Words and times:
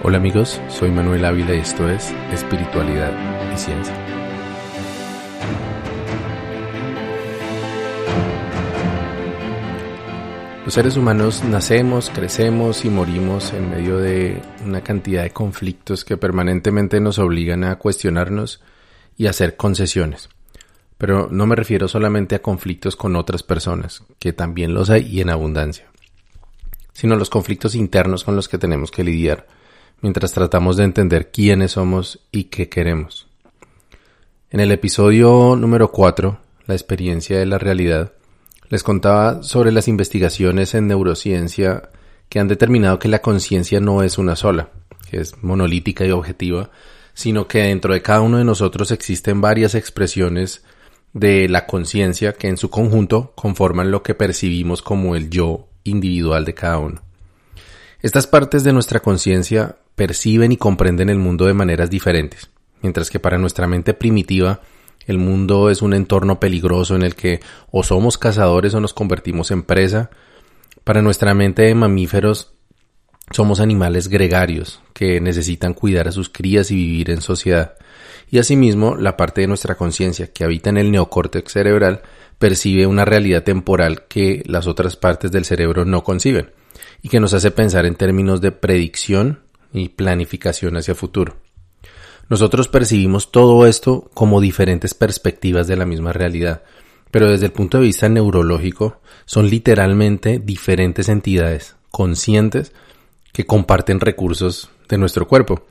Hola 0.00 0.18
amigos, 0.18 0.60
soy 0.68 0.92
Manuel 0.92 1.24
Ávila 1.24 1.56
y 1.56 1.58
esto 1.58 1.88
es 1.88 2.14
Espiritualidad 2.32 3.12
y 3.52 3.58
Ciencia. 3.58 3.92
Los 10.64 10.72
seres 10.72 10.96
humanos 10.96 11.42
nacemos, 11.42 12.10
crecemos 12.10 12.84
y 12.84 12.90
morimos 12.90 13.52
en 13.52 13.70
medio 13.70 13.98
de 13.98 14.40
una 14.64 14.82
cantidad 14.82 15.24
de 15.24 15.30
conflictos 15.30 16.04
que 16.04 16.16
permanentemente 16.16 17.00
nos 17.00 17.18
obligan 17.18 17.64
a 17.64 17.74
cuestionarnos 17.74 18.62
y 19.16 19.26
hacer 19.26 19.56
concesiones. 19.56 20.28
Pero 20.96 21.28
no 21.28 21.44
me 21.46 21.56
refiero 21.56 21.88
solamente 21.88 22.36
a 22.36 22.42
conflictos 22.42 22.94
con 22.94 23.16
otras 23.16 23.42
personas, 23.42 24.04
que 24.20 24.32
también 24.32 24.74
los 24.74 24.90
hay 24.90 25.08
y 25.08 25.20
en 25.22 25.30
abundancia, 25.30 25.86
sino 26.92 27.16
los 27.16 27.30
conflictos 27.30 27.74
internos 27.74 28.22
con 28.22 28.36
los 28.36 28.48
que 28.48 28.58
tenemos 28.58 28.92
que 28.92 29.02
lidiar 29.02 29.57
mientras 30.00 30.32
tratamos 30.32 30.76
de 30.76 30.84
entender 30.84 31.30
quiénes 31.30 31.72
somos 31.72 32.20
y 32.30 32.44
qué 32.44 32.68
queremos. 32.68 33.26
En 34.50 34.60
el 34.60 34.72
episodio 34.72 35.56
número 35.56 35.90
4, 35.90 36.38
La 36.66 36.74
experiencia 36.74 37.38
de 37.38 37.46
la 37.46 37.58
realidad, 37.58 38.12
les 38.68 38.82
contaba 38.82 39.42
sobre 39.42 39.72
las 39.72 39.88
investigaciones 39.88 40.74
en 40.74 40.86
neurociencia 40.86 41.90
que 42.28 42.38
han 42.38 42.48
determinado 42.48 42.98
que 42.98 43.08
la 43.08 43.20
conciencia 43.20 43.80
no 43.80 44.02
es 44.02 44.18
una 44.18 44.36
sola, 44.36 44.70
que 45.10 45.20
es 45.20 45.42
monolítica 45.42 46.04
y 46.04 46.10
objetiva, 46.10 46.70
sino 47.14 47.48
que 47.48 47.62
dentro 47.62 47.94
de 47.94 48.02
cada 48.02 48.20
uno 48.20 48.38
de 48.38 48.44
nosotros 48.44 48.90
existen 48.90 49.40
varias 49.40 49.74
expresiones 49.74 50.62
de 51.14 51.48
la 51.48 51.66
conciencia 51.66 52.34
que 52.34 52.48
en 52.48 52.56
su 52.56 52.70
conjunto 52.70 53.32
conforman 53.34 53.90
lo 53.90 54.02
que 54.02 54.14
percibimos 54.14 54.82
como 54.82 55.16
el 55.16 55.30
yo 55.30 55.68
individual 55.84 56.44
de 56.44 56.54
cada 56.54 56.78
uno. 56.78 57.02
Estas 58.00 58.26
partes 58.26 58.62
de 58.62 58.72
nuestra 58.72 59.00
conciencia 59.00 59.76
perciben 59.98 60.52
y 60.52 60.56
comprenden 60.56 61.10
el 61.10 61.18
mundo 61.18 61.44
de 61.44 61.54
maneras 61.54 61.90
diferentes, 61.90 62.48
mientras 62.80 63.10
que 63.10 63.18
para 63.18 63.36
nuestra 63.36 63.66
mente 63.66 63.92
primitiva 63.92 64.62
el 65.08 65.18
mundo 65.18 65.70
es 65.70 65.82
un 65.82 65.92
entorno 65.92 66.38
peligroso 66.38 66.94
en 66.94 67.02
el 67.02 67.14
que 67.14 67.40
o 67.72 67.82
somos 67.82 68.16
cazadores 68.16 68.74
o 68.74 68.80
nos 68.80 68.94
convertimos 68.94 69.50
en 69.50 69.64
presa. 69.64 70.10
Para 70.84 71.02
nuestra 71.02 71.34
mente 71.34 71.62
de 71.62 71.74
mamíferos 71.74 72.52
somos 73.32 73.58
animales 73.60 74.08
gregarios 74.08 74.80
que 74.92 75.20
necesitan 75.20 75.74
cuidar 75.74 76.08
a 76.08 76.12
sus 76.12 76.28
crías 76.28 76.70
y 76.70 76.76
vivir 76.76 77.10
en 77.10 77.20
sociedad. 77.20 77.74
Y 78.30 78.38
asimismo, 78.38 78.96
la 78.96 79.16
parte 79.16 79.40
de 79.40 79.46
nuestra 79.46 79.74
conciencia 79.74 80.30
que 80.30 80.44
habita 80.44 80.70
en 80.70 80.76
el 80.76 80.90
neocórtex 80.90 81.52
cerebral 81.52 82.02
percibe 82.38 82.86
una 82.86 83.04
realidad 83.04 83.42
temporal 83.42 84.04
que 84.08 84.42
las 84.46 84.66
otras 84.66 84.96
partes 84.96 85.32
del 85.32 85.44
cerebro 85.44 85.84
no 85.84 86.04
conciben 86.04 86.50
y 87.02 87.08
que 87.08 87.18
nos 87.18 87.32
hace 87.32 87.50
pensar 87.50 87.86
en 87.86 87.94
términos 87.96 88.40
de 88.40 88.52
predicción 88.52 89.40
y 89.72 89.90
planificación 89.90 90.76
hacia 90.76 90.94
futuro. 90.94 91.36
Nosotros 92.28 92.68
percibimos 92.68 93.32
todo 93.32 93.66
esto 93.66 94.10
como 94.12 94.40
diferentes 94.40 94.94
perspectivas 94.94 95.66
de 95.66 95.76
la 95.76 95.86
misma 95.86 96.12
realidad, 96.12 96.62
pero 97.10 97.30
desde 97.30 97.46
el 97.46 97.52
punto 97.52 97.78
de 97.78 97.84
vista 97.84 98.08
neurológico 98.08 99.00
son 99.24 99.48
literalmente 99.48 100.38
diferentes 100.38 101.08
entidades 101.08 101.76
conscientes 101.90 102.72
que 103.32 103.46
comparten 103.46 104.00
recursos 104.00 104.70
de 104.88 104.98
nuestro 104.98 105.26
cuerpo. 105.26 105.64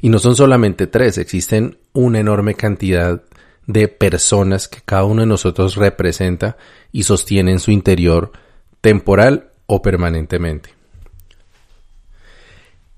Y 0.00 0.08
no 0.08 0.18
son 0.18 0.34
solamente 0.34 0.86
tres, 0.86 1.18
existen 1.18 1.76
una 1.92 2.20
enorme 2.20 2.54
cantidad 2.54 3.22
de 3.66 3.88
personas 3.88 4.68
que 4.68 4.80
cada 4.84 5.04
uno 5.04 5.20
de 5.20 5.26
nosotros 5.26 5.76
representa 5.76 6.56
y 6.92 7.02
sostiene 7.02 7.52
en 7.52 7.58
su 7.58 7.70
interior 7.70 8.32
temporal 8.80 9.50
o 9.66 9.82
permanentemente. 9.82 10.79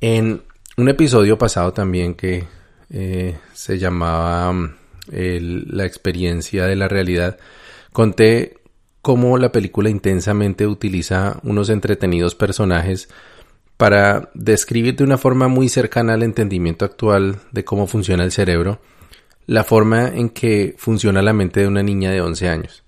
En 0.03 0.43
un 0.77 0.89
episodio 0.89 1.39
pasado 1.39 1.73
también 1.73 2.15
que 2.15 2.45
eh, 2.91 3.39
se 3.55 3.79
llamaba 3.79 4.53
mm, 4.53 4.75
La 5.07 5.87
experiencia 5.87 6.67
de 6.67 6.75
la 6.75 6.89
realidad, 6.89 7.39
conté 7.93 8.57
cómo 9.01 9.39
la 9.39 9.53
película 9.53 9.91
intensamente 9.91 10.67
utiliza 10.67 11.39
unos 11.45 11.69
entretenidos 11.69 12.35
personajes 12.35 13.09
para 13.77 14.33
describir 14.35 14.97
de 14.97 15.05
una 15.05 15.19
forma 15.19 15.47
muy 15.47 15.69
cercana 15.69 16.15
al 16.15 16.25
entendimiento 16.25 16.85
actual 16.85 17.39
de 17.53 17.65
cómo 17.65 17.87
funciona 17.87 18.25
el 18.25 18.33
cerebro, 18.33 18.81
la 19.47 19.63
forma 19.63 20.09
en 20.09 20.31
que 20.31 20.75
funciona 20.79 21.23
la 21.23 21.33
mente 21.33 21.61
de 21.61 21.69
una 21.69 21.85
niña 21.85 22.11
de 22.11 22.23
11 22.23 22.49
años. 22.49 22.83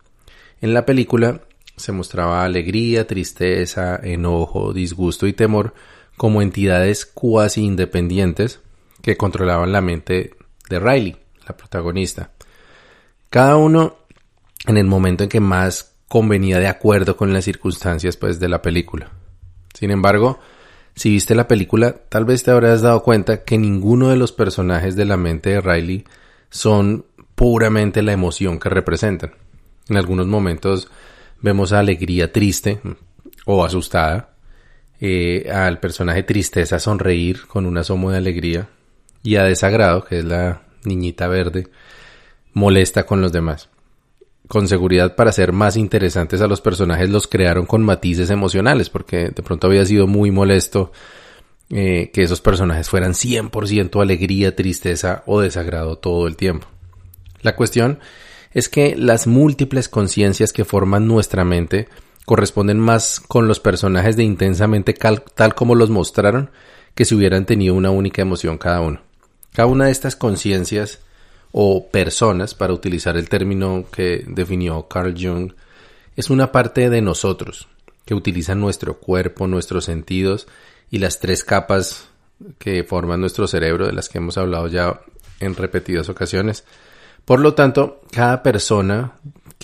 En 0.60 0.74
la 0.74 0.84
película 0.84 1.42
se 1.76 1.92
mostraba 1.92 2.44
alegría, 2.44 3.06
tristeza, 3.06 4.00
enojo, 4.03 4.72
disgusto 4.72 5.28
y 5.28 5.32
temor 5.32 5.74
como 6.16 6.42
entidades 6.42 7.06
cuasi 7.06 7.62
independientes 7.62 8.60
que 9.02 9.16
controlaban 9.16 9.72
la 9.72 9.80
mente 9.80 10.34
de 10.69 10.80
Riley, 10.80 11.16
la 11.47 11.56
protagonista. 11.56 12.30
Cada 13.30 13.56
uno 13.56 13.97
en 14.66 14.76
el 14.76 14.86
momento 14.86 15.24
en 15.24 15.28
que 15.28 15.41
más 15.41 15.94
convenía 16.08 16.58
de 16.58 16.69
acuerdo 16.69 17.16
con 17.16 17.32
las 17.32 17.44
circunstancias 17.44 18.16
pues, 18.16 18.38
de 18.38 18.48
la 18.48 18.62
película. 18.62 19.10
Sin 19.74 19.91
embargo, 19.91 20.38
si 20.94 21.10
viste 21.10 21.34
la 21.34 21.48
película, 21.48 21.94
tal 22.08 22.24
vez 22.24 22.44
te 22.44 22.53
habrás 22.53 22.82
dado 22.82 23.03
cuenta 23.03 23.42
que 23.42 23.58
ninguno 23.58 24.08
de 24.08 24.16
los 24.16 24.32
personajes 24.32 24.94
de 24.94 25.04
la 25.04 25.16
mente 25.16 25.50
de 25.50 25.60
Riley 25.60 26.04
son 26.50 27.04
puramente 27.34 28.03
la 28.03 28.12
emoción 28.12 28.60
que 28.60 28.69
representan. 28.69 29.34
En 29.88 29.97
algunos 29.97 30.26
momentos 30.26 30.88
vemos 31.41 31.72
alegría 31.72 32.32
triste 32.32 32.80
o 33.44 33.64
asustada, 33.64 34.34
eh, 35.00 35.50
al 35.53 35.81
personaje 35.81 36.22
tristeza 36.22 36.78
sonreír 36.78 37.47
con 37.47 37.66
un 37.66 37.78
asomo 37.78 38.10
de 38.10 38.19
alegría 38.19 38.69
y 39.22 39.37
a 39.37 39.44
desagrado, 39.44 40.05
que 40.05 40.19
es 40.19 40.25
la 40.25 40.62
niñita 40.84 41.28
verde, 41.28 41.69
molesta 42.53 43.04
con 43.04 43.21
los 43.21 43.33
demás. 43.33 43.69
Con 44.47 44.69
seguridad 44.69 45.16
para 45.16 45.33
ser 45.33 45.53
más 45.53 45.77
interesantes 45.77 46.41
a 46.41 46.47
los 46.47 46.60
personajes 46.60 47.09
los 47.09 47.27
crearon 47.27 47.66
con 47.66 47.83
matices 47.83 48.31
emocionales, 48.31 48.91
porque 48.91 49.31
de 49.31 49.43
pronto 49.43 49.66
había 49.66 49.87
sido 49.87 50.06
muy 50.06 50.31
molesto 50.31 50.93
eh, 51.71 52.10
que 52.12 52.22
esos 52.22 52.43
personajes 52.43 52.91
fueran 52.91 53.12
100% 53.12 54.03
alegría, 54.03 54.54
tristeza 54.54 55.22
o 55.27 55.41
desagrado 55.41 55.97
todo 55.97 56.27
el 56.27 56.37
tiempo. 56.37 56.66
La 57.41 57.56
cuestión 57.56 57.99
es 58.53 58.69
que 58.69 58.94
las 58.97 59.27
múltiples 59.27 59.88
conciencias 59.88 60.53
que 60.53 60.65
forman 60.65 61.09
nuestra 61.09 61.44
mente 61.44 61.88
corresponden 62.24 62.78
más 62.78 63.20
con 63.20 63.48
los 63.48 63.60
personajes 63.60 64.16
de 64.16 64.24
intensamente 64.24 64.94
tal 64.94 65.54
como 65.54 65.74
los 65.74 65.90
mostraron 65.90 66.50
que 66.94 67.04
si 67.04 67.14
hubieran 67.14 67.46
tenido 67.46 67.74
una 67.74 67.90
única 67.90 68.22
emoción 68.22 68.58
cada 68.58 68.80
uno. 68.80 69.00
Cada 69.52 69.68
una 69.68 69.86
de 69.86 69.92
estas 69.92 70.16
conciencias 70.16 71.00
o 71.52 71.88
personas, 71.88 72.54
para 72.54 72.72
utilizar 72.72 73.16
el 73.16 73.28
término 73.28 73.84
que 73.92 74.24
definió 74.26 74.88
Carl 74.88 75.14
Jung, 75.16 75.52
es 76.16 76.30
una 76.30 76.50
parte 76.50 76.90
de 76.90 77.00
nosotros 77.00 77.68
que 78.04 78.14
utiliza 78.14 78.54
nuestro 78.54 78.98
cuerpo, 78.98 79.46
nuestros 79.46 79.84
sentidos 79.84 80.46
y 80.91 80.98
las 80.98 81.20
tres 81.20 81.44
capas 81.44 82.08
que 82.58 82.84
forman 82.84 83.20
nuestro 83.20 83.46
cerebro, 83.46 83.86
de 83.86 83.92
las 83.92 84.08
que 84.08 84.18
hemos 84.18 84.36
hablado 84.36 84.66
ya 84.68 85.00
en 85.41 85.54
repetidas 85.54 86.08
ocasiones. 86.08 86.64
Por 87.24 87.41
lo 87.41 87.54
tanto, 87.54 88.02
cada 88.10 88.42
persona 88.42 89.14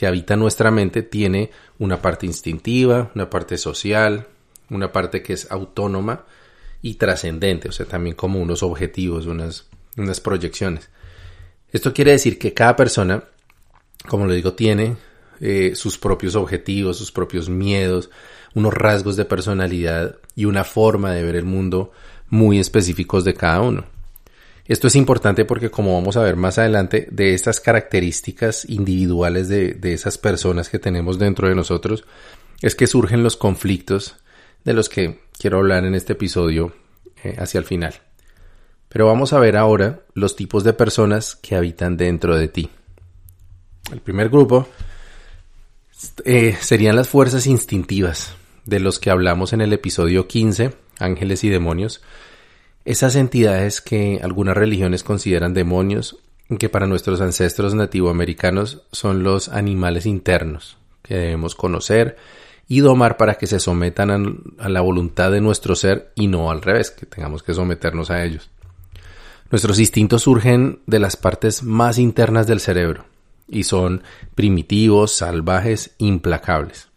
que 0.01 0.07
habita 0.07 0.35
nuestra 0.35 0.71
mente 0.71 1.03
tiene 1.03 1.51
una 1.79 2.01
parte 2.01 2.25
instintiva, 2.25 3.11
una 3.15 3.29
parte 3.29 3.59
social, 3.59 4.29
una 4.71 4.93
parte 4.93 5.23
que 5.23 5.35
es 5.35 5.51
autónoma 5.51 6.25
y 6.81 6.95
trascendente, 6.95 7.69
o 7.69 7.73
sea, 7.73 7.85
también 7.85 8.17
como 8.17 8.41
unos 8.41 8.63
objetivos, 8.63 9.27
unas, 9.27 9.69
unas 9.99 10.19
proyecciones. 10.21 10.89
Esto 11.71 11.93
quiere 11.93 12.13
decir 12.13 12.39
que 12.39 12.55
cada 12.55 12.77
persona, 12.77 13.25
como 14.09 14.25
lo 14.25 14.33
digo, 14.33 14.55
tiene 14.55 14.97
eh, 15.39 15.73
sus 15.75 15.99
propios 15.99 16.35
objetivos, 16.35 16.97
sus 16.97 17.13
propios 17.13 17.51
miedos, 17.51 18.09
unos 18.55 18.73
rasgos 18.73 19.17
de 19.17 19.27
personalidad 19.27 20.17
y 20.35 20.47
una 20.47 20.65
forma 20.65 21.13
de 21.13 21.25
ver 21.25 21.37
el 21.37 21.45
mundo 21.45 21.93
muy 22.31 22.59
específicos 22.59 23.23
de 23.23 23.35
cada 23.35 23.61
uno. 23.61 23.85
Esto 24.71 24.87
es 24.87 24.95
importante 24.95 25.45
porque 25.45 25.69
como 25.69 25.95
vamos 25.95 26.17
a 26.17 26.23
ver 26.23 26.37
más 26.37 26.57
adelante, 26.57 27.09
de 27.11 27.35
estas 27.35 27.59
características 27.59 28.65
individuales 28.71 29.49
de, 29.49 29.77
esas 29.83 30.17
personas 30.17 30.69
que 30.69 30.79
tenemos 30.79 31.19
dentro 31.19 31.49
de 31.49 31.57
nosotros, 31.57 32.05
es 32.63 32.77
que 32.77 32.87
surgen 32.87 33.25
los 33.25 33.37
conflictos 33.37 34.15
de 34.65 34.73
los 34.73 34.89
que 34.89 35.23
quiero 35.37 35.59
hablar 35.59 35.85
en 35.87 35.97
este 35.97 36.13
episodio 36.13 36.73
eh, 37.25 37.35
hacia 37.41 37.59
el 37.59 37.65
final. 37.65 37.95
Pero 38.89 39.09
vamos 39.09 39.33
a 39.33 39.41
ver 39.41 39.57
ahora 39.57 40.03
los 40.15 40.37
tipos 40.37 40.63
de 40.63 40.73
personas 40.73 41.35
que 41.35 41.57
habitan 41.57 41.97
dentro 41.97 42.37
de 42.37 42.47
ti. 42.47 42.71
El 43.91 44.01
primer 44.01 44.29
grupo 44.29 44.69
eh, 46.25 46.57
serían 46.61 46.95
las 46.95 47.09
fuerzas 47.09 47.49
instintivas, 47.49 48.37
de 48.67 48.79
los 48.79 49.01
que 49.01 49.11
hablamos 49.11 49.53
en 49.53 49.63
el 49.63 49.73
episodio 49.73 50.29
15, 50.29 50.71
Ángeles 51.01 51.43
y 51.43 51.49
Demonios, 51.49 52.03
esas 52.91 53.15
entidades 53.15 53.81
que 53.81 54.19
algunas 54.21 54.57
religiones 54.57 55.05
consideran 55.05 55.55
demonios, 55.55 56.17
que 56.59 56.69
para 56.69 56.89
nuestros 56.89 57.21
ancestros 57.21 57.73
nativoamericanos 57.73 58.83
son 58.91 59.23
los 59.23 59.49
animales 59.49 60.07
internos 60.07 60.77
que 61.01 61.15
debemos 61.15 61.55
conocer 61.55 62.17
y 62.67 62.81
domar 62.81 63.17
para 63.17 63.35
que 63.35 63.47
se 63.47 63.61
sometan 63.61 64.43
a, 64.59 64.69
la 64.69 64.81
voluntad 64.81 65.31
de 65.31 65.41
nuestro 65.41 65.77
ser 65.77 66.11
y 66.17 66.27
no 66.27 66.51
al 66.51 66.63
revés, 66.63 66.91
que 66.91 67.07
tengamos 67.07 67.45
que 67.45 67.55
someternos 67.55 68.11
a 68.11 68.25
ellos. 68.25 68.51
Nuestros 69.53 69.79
instintos 69.79 70.23
surgen 70.23 70.81
de 70.87 70.99
las 70.99 71.17
partes 71.17 71.63
más 71.63 71.97
internas 71.97 72.49
del 72.49 72.59
cerebro 72.59 73.05
y 73.47 73.63
son 73.63 74.03
primitivos, 74.35 75.13
salvajes, 75.13 75.95
implacables. 75.99 76.89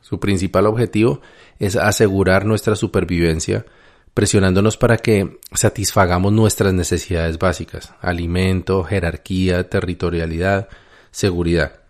Su 0.00 0.20
principal 0.20 0.66
objetivo 0.66 1.20
es 1.58 1.74
asegurar 1.74 2.44
nuestra 2.44 2.76
supervivencia, 2.76 3.66
presionándonos 4.14 4.76
para 4.76 4.98
que 4.98 5.38
satisfagamos 5.52 6.32
nuestras 6.32 6.74
necesidades 6.74 7.38
básicas, 7.38 7.94
alimento, 8.00 8.84
jerarquía, 8.84 9.68
territorialidad, 9.68 10.68
seguridad. 11.10 11.80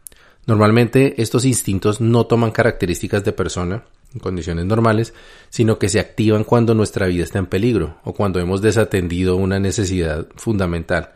Normalmente 0.46 1.20
estos 1.22 1.44
instintos 1.44 2.00
no 2.00 2.26
toman 2.26 2.50
características 2.50 3.24
de 3.24 3.32
persona 3.32 3.84
en 4.12 4.20
condiciones 4.20 4.64
normales, 4.64 5.14
sino 5.48 5.78
que 5.78 5.88
se 5.88 6.00
activan 6.00 6.44
cuando 6.44 6.74
nuestra 6.74 7.06
vida 7.06 7.24
está 7.24 7.38
en 7.38 7.46
peligro 7.46 7.98
o 8.04 8.12
cuando 8.12 8.40
hemos 8.40 8.60
desatendido 8.60 9.36
una 9.36 9.60
necesidad 9.60 10.26
fundamental. 10.36 11.12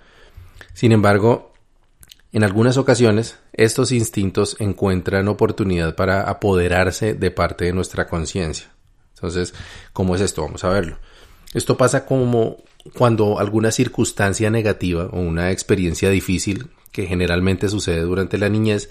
Sin 0.73 0.93
embargo, 0.93 1.53
en 2.33 2.45
algunas 2.45 2.77
ocasiones, 2.77 3.39
estos 3.53 3.93
instintos 3.93 4.57
encuentran 4.59 5.29
oportunidad 5.29 5.95
para 5.95 6.23
apoderarse 6.23 7.15
de 7.15 7.31
parte 7.31 7.67
de 7.67 7.73
nuestra 7.73 8.07
conciencia. 8.07 8.74
Entonces, 9.27 9.55
¿cómo 9.93 10.15
es 10.15 10.21
esto? 10.21 10.43
Vamos 10.43 10.65
a 10.65 10.69
verlo. 10.69 10.99
Esto 11.55 11.77
pasa 11.77 12.05
como 12.05 12.59
cuando 12.93 13.39
alguna 13.39 13.71
circunstancia 13.71 14.51
negativa 14.51 15.09
o 15.13 15.21
una 15.21 15.51
experiencia 15.51 16.11
difícil, 16.11 16.69
que 16.93 17.07
generalmente 17.07 17.69
sucede 17.69 18.03
durante 18.03 18.37
la 18.37 18.49
niñez, 18.49 18.91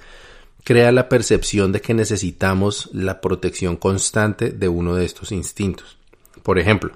crea 0.64 0.92
la 0.92 1.10
percepción 1.10 1.72
de 1.72 1.82
que 1.82 1.94
necesitamos 1.94 2.90
la 2.94 3.22
protección 3.22 3.78
constante 3.78 4.50
de 4.50 4.68
uno 4.68 4.96
de 4.96 5.06
estos 5.06 5.32
instintos. 5.32 5.98
Por 6.42 6.58
ejemplo, 6.58 6.94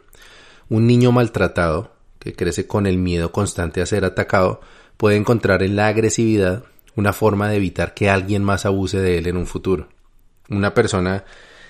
un 0.69 0.88
niño 0.88 1.12
maltratado, 1.12 1.92
que 2.19 2.33
crece 2.33 2.66
con 2.66 2.88
el 2.88 2.98
miedo 2.98 3.31
constante 3.31 3.81
a 3.81 3.86
ser 3.86 4.04
atacado, 4.04 4.62
puede 4.98 5.16
encontrar 5.16 5.62
en 5.63 5.75
la 5.75 5.88
agresividad 5.88 6.63
una 6.95 7.13
forma 7.13 7.50
de 7.50 7.57
evitar 7.57 7.94
que 7.94 8.10
alguien 8.10 8.44
más 8.44 8.66
abuse 8.66 9.00
de 9.00 9.19
él 9.19 9.28
en 9.28 9.38
un 9.38 9.45
futuro. 9.45 9.88
Una 10.50 10.74
persona 10.74 11.25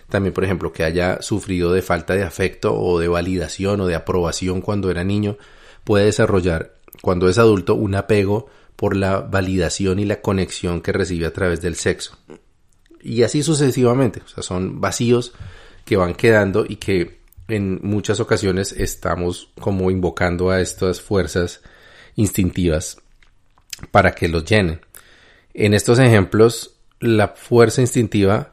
también, 0.09 0.33
por 0.33 0.43
ejemplo, 0.43 0.71
que 0.71 0.83
haya 0.83 1.21
sufrido 1.21 1.73
de 1.73 1.81
falta 1.81 2.13
de 2.13 2.23
afecto 2.23 2.79
o 2.79 2.99
de 2.99 3.07
validación 3.07 3.81
o 3.81 3.87
de 3.87 3.95
aprobación 3.95 4.61
cuando 4.61 4.89
era 4.89 5.03
niño, 5.03 5.37
puede 5.83 6.05
desarrollar, 6.05 6.75
cuando 7.01 7.27
es 7.29 7.37
adulto, 7.37 7.75
un 7.75 7.95
apego 7.95 8.47
por 8.75 8.95
la 8.95 9.19
validación 9.19 9.99
y 9.99 10.05
la 10.05 10.21
conexión 10.21 10.81
que 10.81 10.93
recibe 10.93 11.25
a 11.25 11.33
través 11.33 11.61
del 11.61 11.75
sexo. 11.75 12.17
Y 13.01 13.23
así 13.23 13.43
sucesivamente, 13.43 14.21
o 14.25 14.27
sea, 14.27 14.43
son 14.43 14.79
vacíos 14.79 15.33
que 15.83 15.97
van 15.97 16.13
quedando 16.13 16.65
y 16.67 16.77
que 16.77 17.19
en 17.47 17.79
muchas 17.81 18.19
ocasiones 18.19 18.73
estamos 18.73 19.49
como 19.59 19.89
invocando 19.91 20.49
a 20.49 20.61
estas 20.61 21.01
fuerzas 21.01 21.61
instintivas 22.15 22.97
para 23.91 24.13
que 24.13 24.27
los 24.27 24.45
llenen. 24.45 24.81
En 25.53 25.73
estos 25.73 25.99
ejemplos, 25.99 26.75
la 26.99 27.29
fuerza 27.29 27.81
instintiva 27.81 28.51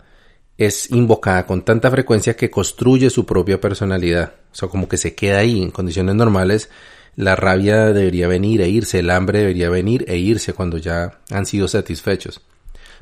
es 0.57 0.91
invocada 0.91 1.47
con 1.47 1.63
tanta 1.63 1.91
frecuencia 1.91 2.37
que 2.37 2.51
construye 2.51 3.11
su 3.11 3.27
propia 3.27 3.61
personalidad. 3.61 4.35
O 4.53 4.55
sea, 4.55 4.69
como 4.69 4.89
que 4.89 4.97
se 4.97 5.15
queda 5.15 5.39
ahí. 5.39 5.63
En 5.63 5.71
condiciones 5.71 6.15
normales, 6.15 6.71
la 7.17 7.37
rabia 7.37 7.93
debería 7.93 8.29
venir 8.29 8.61
e 8.61 8.69
irse, 8.69 9.01
el 9.01 9.11
hambre 9.11 9.41
debería 9.41 9.69
venir 9.71 10.05
e 10.09 10.17
irse 10.17 10.53
cuando 10.53 10.79
ya 10.79 11.19
han 11.31 11.47
sido 11.47 11.69
satisfechos. 11.69 12.41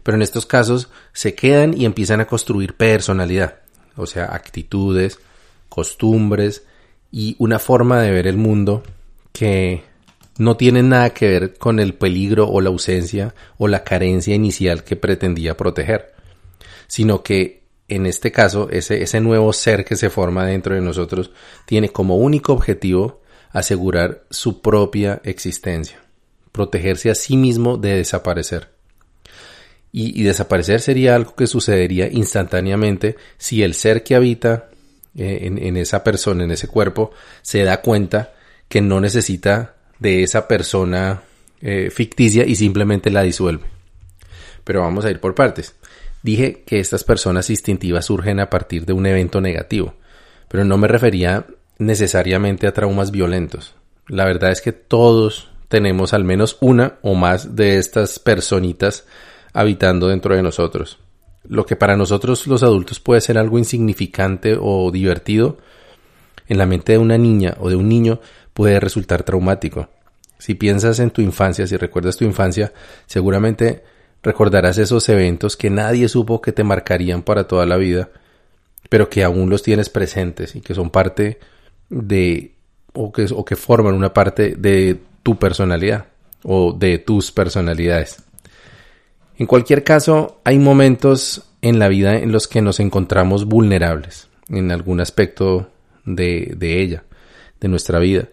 Pero 0.03 0.17
en 0.17 0.23
estos 0.23 0.47
casos 0.47 0.89
se 1.13 1.35
quedan 1.35 1.79
y 1.79 1.85
empiezan 1.85 2.21
a 2.21 2.27
construir 2.27 2.75
personalidad, 2.75 3.61
o 3.97 4.07
sea, 4.07 4.35
actitudes, 4.35 5.19
costumbres 5.69 6.65
y 7.11 7.37
una 7.39 7.59
forma 7.59 8.03
de 8.03 8.11
ver 8.11 8.27
el 8.27 8.37
mundo 8.37 8.83
que 9.33 9.85
no 10.39 10.57
tienen 10.57 10.89
nada 10.89 11.11
que 11.11 11.29
ver 11.29 11.55
con 11.55 11.79
el 11.79 11.95
peligro 11.95 12.49
o 12.49 12.61
la 12.61 12.71
ausencia 12.71 13.35
o 13.59 13.69
la 13.69 13.85
carencia 13.85 14.35
inicial 14.35 14.83
que 14.83 14.97
pretendía 14.97 15.57
proteger, 15.57 16.13
sino 16.93 17.23
que 17.23 17.63
en 17.89 18.05
este 18.05 18.33
caso 18.33 18.69
ese, 18.71 19.21
nuevo 19.21 19.55
ser 19.55 19.83
que 19.83 19.97
se 19.97 20.11
forma 20.11 20.45
dentro 20.45 20.75
de 20.75 20.83
nosotros 20.83 21.31
tiene 21.65 21.89
como 21.89 22.19
único 22.19 22.53
objetivo 22.53 23.23
asegurar 23.51 24.25
su 24.29 24.61
propia 24.61 25.23
existencia, 25.25 25.99
protegerse 26.53 27.09
a 27.09 27.15
sí 27.15 27.39
mismo 27.39 27.79
de 27.79 27.97
desaparecer. 27.97 28.69
Y, 29.91 30.23
desaparecer 30.23 30.83
sería 30.83 31.15
algo 31.15 31.35
que 31.35 31.47
sucedería 31.47 32.09
instantáneamente 32.13 33.17
si 33.39 33.63
el 33.63 33.73
ser 33.73 34.03
que 34.03 34.15
habita 34.15 34.69
eh, 35.17 35.39
en, 35.45 35.77
esa 35.79 36.05
persona, 36.05 36.45
en 36.45 36.51
ese 36.51 36.69
cuerpo, 36.69 37.13
se 37.41 37.65
da 37.65 37.81
cuenta 37.81 38.35
que 38.69 38.83
no 38.83 39.01
necesita 39.01 39.77
de 39.99 40.23
esa 40.23 40.47
persona 40.47 41.23
eh, 41.63 41.89
ficticia 41.91 42.45
y 42.45 42.55
simplemente 42.55 43.09
la 43.11 43.23
disuelve. 43.23 43.65
Pero 44.63 44.83
vamos 44.83 45.07
a 45.07 45.11
ir 45.11 45.21
por 45.21 45.35
partes. 45.35 45.75
Dije 46.23 46.63
que 46.65 46.79
estas 46.79 47.05
personas 47.05 47.51
instintivas 47.51 48.07
surgen 48.07 48.41
a 48.41 48.49
partir 48.49 48.87
de 48.87 48.93
un 48.93 49.07
evento 49.07 49.41
negativo, 49.41 49.95
pero 50.49 50.65
no 50.65 50.79
me 50.79 50.89
refería 50.89 51.47
necesariamente 51.79 52.67
a 52.67 52.73
traumas 52.73 53.11
violentos. 53.11 53.75
La 54.07 54.25
verdad 54.25 54.51
es 54.51 54.61
que 54.61 54.73
todos 54.73 55.51
tenemos 55.69 56.13
al 56.13 56.25
menos 56.25 56.59
una 56.61 56.99
o 57.03 57.15
más 57.15 57.57
de 57.57 57.79
estas 57.79 58.19
personitas 58.19 59.07
habitando 59.53 60.09
dentro 60.09 60.37
de 60.37 60.43
nosotros. 60.43 60.99
Lo 61.45 61.67
que 61.67 61.77
para 61.77 61.97
nosotros 61.97 62.47
los 62.47 62.63
adultos 62.63 63.01
puede 63.01 63.21
ser 63.21 63.37
algo 63.37 63.59
insignificante 63.59 64.57
o 64.61 64.91
divertido, 64.93 65.59
en 66.47 66.59
la 66.59 66.67
mente 66.67 66.93
de 66.93 66.99
una 66.99 67.19
niña 67.19 67.57
o 67.59 67.69
de 67.69 67.77
un 67.77 67.89
niño 67.89 68.21
puede 68.53 68.79
resultar 68.79 69.23
traumático. 69.23 69.89
Si 70.39 70.55
piensas 70.55 70.99
en 70.99 71.11
tu 71.11 71.23
infancia, 71.23 71.67
si 71.67 71.77
recuerdas 71.77 72.17
tu 72.17 72.25
infancia, 72.25 72.73
seguramente 73.07 73.83
recordarás 74.23 74.79
esos 74.79 75.09
eventos 75.09 75.57
que 75.57 75.71
nadie 75.71 76.09
supo 76.09 76.41
que 76.41 76.53
te 76.53 76.65
marcarían 76.65 77.23
para 77.23 77.45
toda 77.45 77.67
la 77.67 77.77
vida, 77.77 78.11
pero 78.89 79.09
que 79.09 79.25
aún 79.25 79.51
los 79.51 79.63
tienes 79.63 79.89
presentes 79.89 80.55
y 80.55 80.61
que 80.61 80.75
son 80.75 80.91
parte 80.91 81.39
de 81.89 82.55
o 82.95 83.13
que, 83.13 83.57
forman 83.57 83.95
una 83.95 84.13
parte 84.13 84.55
de 84.57 85.01
tu 85.23 85.39
personalidad 85.39 86.07
o 86.43 86.73
de 86.73 86.99
tus 86.99 87.33
personalidades. 87.33 88.23
En 89.39 89.47
cualquier 89.47 89.83
caso, 89.83 90.41
hay 90.45 90.59
momentos 90.59 91.45
en 91.63 91.79
la 91.79 91.89
vida 91.89 92.19
en 92.19 92.33
los 92.33 92.49
que 92.49 92.61
nos 92.61 92.81
encontramos 92.81 93.47
vulnerables 93.47 94.29
en 94.49 94.71
algún 94.71 95.01
aspecto 95.01 95.71
de, 96.05 96.53
de 96.57 96.83
ella, 96.83 97.05
de 97.61 97.69
nuestra 97.69 97.99
vida, 97.99 98.29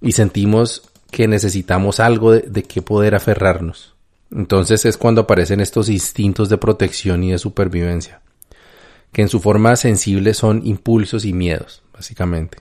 y 0.00 0.12
sentimos 0.12 0.90
que 1.10 1.26
necesitamos 1.26 1.98
algo 1.98 2.32
de, 2.32 2.42
de 2.42 2.62
que 2.62 2.82
poder 2.82 3.14
aferrarnos. 3.14 3.93
Entonces 4.30 4.84
es 4.84 4.96
cuando 4.96 5.22
aparecen 5.22 5.60
estos 5.60 5.88
instintos 5.88 6.48
de 6.48 6.58
protección 6.58 7.22
y 7.22 7.30
de 7.30 7.38
supervivencia, 7.38 8.20
que 9.12 9.22
en 9.22 9.28
su 9.28 9.40
forma 9.40 9.76
sensible 9.76 10.34
son 10.34 10.66
impulsos 10.66 11.24
y 11.24 11.32
miedos, 11.32 11.82
básicamente. 11.92 12.58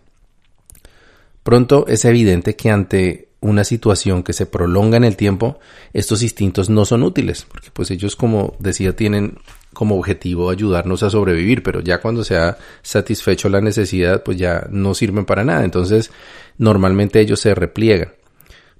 Pronto 1.43 1.86
es 1.88 2.05
evidente 2.05 2.55
que 2.55 2.70
ante 2.70 3.29
una 3.41 3.65
situación 3.65 4.24
que 4.24 4.32
se 4.32 4.46
prolonga 4.46 4.96
en 4.98 5.03
el 5.03 5.17
tiempo, 5.17 5.60
estos 5.91 6.24
instintos 6.24 6.70
no 6.70 6.86
son 6.86 7.03
útiles, 7.03 7.46
porque 7.50 7.70
pues 7.74 7.91
ellos, 7.91 8.15
como 8.15 8.55
decía, 8.60 8.96
tienen 8.96 9.38
como 9.74 9.98
objetivo 9.98 10.50
ayudarnos 10.50 11.03
a 11.03 11.10
sobrevivir, 11.10 11.62
pero 11.63 11.82
ya 11.82 12.00
cuando 12.00 12.24
se 12.24 12.38
ha 12.38 12.58
satisfecho 12.82 13.50
la 13.50 13.60
necesidad, 13.60 14.24
pues 14.24 14.38
ya 14.38 14.67
no 14.70 14.93
sirven 14.93 15.25
para 15.25 15.43
nada. 15.43 15.65
Entonces, 15.65 16.12
normalmente 16.58 17.20
ellos 17.20 17.41
se 17.41 17.53
repliegan. 17.53 18.13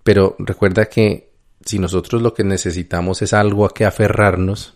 Pero 0.04 0.36
recuerda 0.40 0.86
que 0.86 1.33
si 1.66 1.80
nosotros 1.80 2.22
lo 2.22 2.34
que 2.34 2.44
necesitamos 2.44 3.22
es 3.22 3.34
algo 3.34 3.66
a 3.66 3.74
que 3.74 3.86
aferrarnos, 3.86 4.74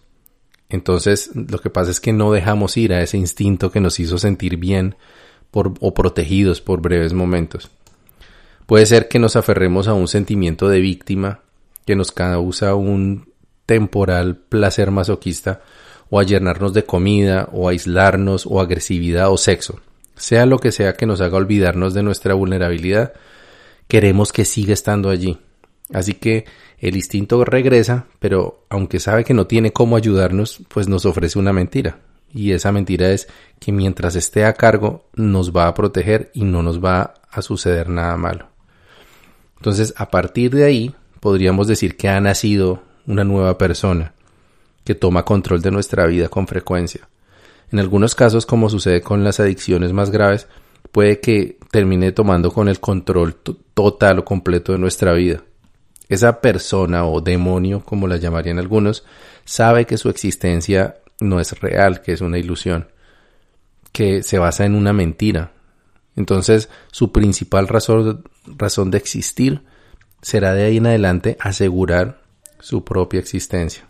entonces 0.70 1.32
lo 1.34 1.60
que 1.60 1.70
pasa 1.70 1.92
es 1.92 2.00
que 2.00 2.14
no 2.14 2.32
dejamos 2.32 2.78
ir 2.78 2.94
a 2.94 3.02
ese 3.02 3.18
instinto 3.18 3.72
que 3.72 3.80
nos 3.80 4.00
hizo 4.00 4.18
sentir 4.18 4.58
bien 4.58 4.96
o 5.52 5.94
protegidos 5.94 6.62
por 6.62 6.82
breves 6.82 7.14
momentos. 7.14 7.70
Puede 8.66 8.86
ser 8.86 9.08
que 9.08 9.18
nos 9.18 9.36
aferremos 9.36 9.88
a 9.88 9.94
un 9.94 10.08
sentimiento 10.08 10.68
de 10.68 10.82
víctima 10.82 11.40
que 11.86 11.96
nos 11.96 12.12
causa 12.12 12.76
un 12.76 13.32
temporal 13.66 14.36
placer 14.36 14.92
masoquista 14.92 15.62
o 16.10 16.20
a 16.20 16.24
llenarnos 16.24 16.74
de 16.74 16.84
comida 16.84 17.50
o 17.54 17.70
aislarnos 17.70 18.46
o 18.46 18.60
agresividad 18.60 19.32
o 19.32 19.38
sexo. 19.38 19.80
Sea 20.16 20.46
lo 20.46 20.60
que 20.60 20.72
sea 20.72 20.96
que 20.96 21.06
nos 21.06 21.22
haga 21.22 21.38
olvidarnos 21.38 21.94
de 21.94 22.04
nuestra 22.04 22.34
vulnerabilidad, 22.34 23.14
queremos 23.88 24.34
que 24.34 24.46
siga 24.46 24.74
estando 24.74 25.10
allí. 25.10 25.38
Así 25.94 26.14
que 26.14 26.46
el 26.80 26.96
instinto 26.96 27.44
regresa, 27.46 28.06
pero 28.20 28.66
aunque 28.70 29.00
sabe 29.00 29.24
que 29.24 29.34
no 29.34 29.48
tiene 29.48 29.72
cómo 29.72 29.96
ayudarnos, 29.96 30.62
pues 30.68 30.88
nos 30.88 31.06
ofrece 31.06 31.40
una 31.40 31.54
mentira. 31.54 32.00
Y 32.34 32.52
esa 32.52 32.72
mentira 32.72 33.10
es 33.12 33.28
que 33.60 33.72
mientras 33.72 34.16
esté 34.16 34.46
a 34.46 34.54
cargo 34.54 35.06
nos 35.16 35.56
va 35.56 35.68
a 35.68 35.74
proteger 35.74 36.30
y 36.34 36.44
no 36.44 36.62
nos 36.62 36.84
va 36.84 37.14
a 37.32 37.42
suceder 37.42 37.90
nada 37.90 38.18
malo. 38.18 38.48
Entonces, 39.58 39.94
a 39.98 40.10
partir 40.10 40.54
de 40.54 40.66
ahí, 40.66 40.96
podríamos 41.20 41.68
decir 41.68 41.98
que 41.98 42.10
ha 42.10 42.20
nacido 42.20 42.84
una 43.08 43.24
nueva 43.24 43.58
persona 43.58 44.14
que 44.84 44.94
toma 44.94 45.26
control 45.26 45.62
de 45.62 45.72
nuestra 45.72 46.06
vida 46.06 46.30
con 46.30 46.48
frecuencia. 46.48 47.08
En 47.72 47.80
algunos 47.80 48.16
casos, 48.16 48.46
como 48.46 48.70
sucede 48.70 49.02
con 49.02 49.24
las 49.24 49.40
adicciones 49.40 49.94
más 49.94 50.12
graves, 50.12 50.48
puede 50.92 51.20
que 51.20 51.58
termine 51.72 52.12
tomando 52.12 52.52
con 52.52 52.70
el 52.70 52.80
control 52.80 53.36
total 53.74 54.20
o 54.20 54.26
completo 54.26 54.72
de 54.72 54.78
nuestra 54.78 55.14
vida. 55.14 55.44
Esa 56.10 56.42
persona 56.42 57.06
o 57.06 57.22
demonio, 57.22 57.84
como 57.84 58.08
la 58.08 58.18
llamarían 58.18 58.60
algunos, 58.60 59.04
sabe 59.46 59.86
que 59.86 59.98
su 59.98 60.10
existencia 60.10 60.98
no 61.20 61.40
es 61.40 61.60
real, 61.60 62.02
que 62.02 62.14
es 62.14 62.22
una 62.22 62.38
ilusión, 62.38 62.88
que 63.92 64.24
se 64.24 64.40
basa 64.40 64.66
en 64.66 64.76
una 64.76 64.94
mentira. 64.94 65.52
Entonces, 66.16 66.70
su 66.92 67.12
principal 67.12 67.68
razón, 67.68 68.24
razón 68.46 68.92
de 68.92 68.98
existir 68.98 69.64
será 70.22 70.54
de 70.54 70.66
ahí 70.66 70.78
en 70.78 70.88
adelante 70.88 71.38
asegurar 71.40 72.22
su 72.60 72.84
propia 72.84 73.20
existencia. 73.20 73.86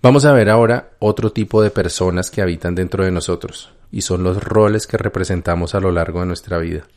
Vamos 0.00 0.24
a 0.24 0.32
ver 0.32 0.48
ahora 0.48 0.90
otro 0.98 1.30
tipo 1.30 1.62
de 1.62 1.70
personas 1.70 2.30
que 2.30 2.42
habitan 2.42 2.74
dentro 2.74 3.04
de 3.04 3.12
nosotros, 3.12 3.72
y 3.92 4.02
son 4.02 4.24
los 4.24 4.42
roles 4.42 4.86
que 4.86 4.96
representamos 4.96 5.74
a 5.74 5.80
lo 5.80 5.92
largo 5.92 6.20
de 6.20 6.26
nuestra 6.26 6.58
vida. 6.58 6.88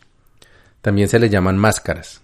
También 0.81 1.07
se 1.07 1.19
le 1.19 1.29
llaman 1.29 1.57
máscaras, 1.57 2.21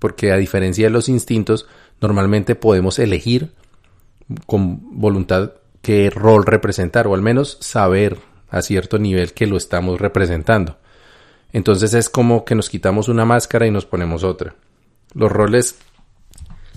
porque 0.00 0.32
a 0.32 0.36
diferencia 0.36 0.86
de 0.86 0.90
los 0.90 1.08
instintos, 1.08 1.68
normalmente 2.00 2.56
podemos 2.56 2.98
elegir 2.98 3.52
con 4.46 4.98
voluntad 4.98 5.52
qué 5.82 6.10
rol 6.10 6.44
representar, 6.44 7.06
o 7.06 7.14
al 7.14 7.22
menos 7.22 7.58
saber 7.60 8.18
a 8.48 8.62
cierto 8.62 8.98
nivel 8.98 9.32
que 9.32 9.46
lo 9.46 9.56
estamos 9.56 10.00
representando. 10.00 10.78
Entonces 11.52 11.94
es 11.94 12.10
como 12.10 12.44
que 12.44 12.56
nos 12.56 12.68
quitamos 12.68 13.08
una 13.08 13.24
máscara 13.24 13.66
y 13.66 13.70
nos 13.70 13.86
ponemos 13.86 14.24
otra. 14.24 14.56
Los 15.14 15.30
roles 15.30 15.76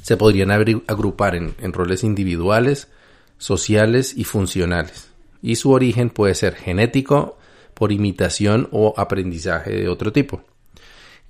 se 0.02 0.18
podrían 0.18 0.52
agrupar 0.52 1.36
en, 1.36 1.56
en 1.60 1.74
roles 1.74 2.04
individuales, 2.04 2.90
sociales 3.38 4.14
y 4.16 4.26
funcionales. 4.26 5.10
Y 5.42 5.56
su 5.56 5.72
origen 5.72 6.10
puede 6.10 6.36
ser 6.36 6.56
genético, 6.56 7.38
por 7.74 7.92
imitación 7.92 8.68
o 8.72 8.94
aprendizaje 8.98 9.72
de 9.72 9.90
otro 9.90 10.12
tipo. 10.12 10.44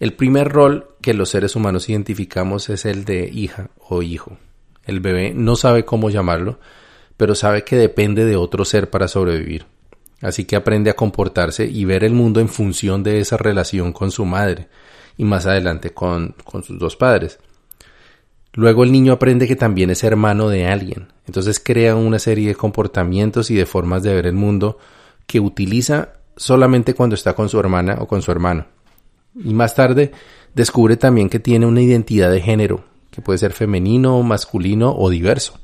El 0.03 0.11
primer 0.11 0.49
rol 0.49 0.89
que 0.99 1.13
los 1.13 1.29
seres 1.29 1.55
humanos 1.55 1.87
identificamos 1.87 2.69
es 2.69 2.83
el 2.83 3.05
de 3.05 3.29
hija 3.33 3.69
o 3.87 4.01
hijo. 4.01 4.35
El 4.83 4.99
bebé 4.99 5.31
no 5.33 5.55
sabe 5.55 5.85
cómo 5.85 6.09
llamarlo, 6.09 6.59
pero 7.15 7.35
sabe 7.35 7.63
que 7.63 7.77
depende 7.77 8.25
de 8.25 8.35
otro 8.35 8.65
ser 8.65 8.89
para 8.89 9.07
sobrevivir. 9.07 9.65
Así 10.21 10.43
que 10.43 10.57
aprende 10.57 10.89
a 10.89 10.97
comportarse 10.97 11.63
y 11.67 11.85
ver 11.85 12.03
el 12.03 12.11
mundo 12.11 12.41
en 12.41 12.49
función 12.49 13.01
de 13.01 13.21
esa 13.21 13.37
relación 13.37 13.93
con 13.93 14.11
su 14.11 14.25
madre 14.25 14.67
y 15.15 15.23
más 15.23 15.45
adelante 15.45 15.91
con, 15.91 16.35
con 16.43 16.63
sus 16.63 16.77
dos 16.77 16.97
padres. 16.97 17.39
Luego 18.51 18.83
el 18.83 18.91
niño 18.91 19.13
aprende 19.13 19.47
que 19.47 19.55
también 19.55 19.89
es 19.89 20.03
hermano 20.03 20.49
de 20.49 20.67
alguien, 20.67 21.13
entonces 21.27 21.61
crea 21.61 21.95
una 21.95 22.19
serie 22.19 22.49
de 22.49 22.55
comportamientos 22.55 23.49
y 23.51 23.55
de 23.55 23.65
formas 23.65 24.03
de 24.03 24.13
ver 24.13 24.27
el 24.27 24.33
mundo 24.33 24.77
que 25.27 25.39
utiliza 25.39 26.15
solamente 26.35 26.93
cuando 26.93 27.15
está 27.15 27.35
con 27.35 27.47
su 27.47 27.57
hermana 27.57 27.99
o 28.01 28.05
con 28.05 28.21
su 28.21 28.31
hermano. 28.31 28.65
Y 29.35 29.53
más 29.53 29.75
tarde 29.75 30.11
descubre 30.53 30.97
también 30.97 31.29
que 31.29 31.39
tiene 31.39 31.65
una 31.65 31.81
identidad 31.81 32.31
de 32.31 32.41
género, 32.41 32.83
que 33.11 33.21
puede 33.21 33.39
ser 33.39 33.53
femenino, 33.53 34.21
masculino 34.23 34.95
o 34.95 35.09
diverso, 35.09 35.59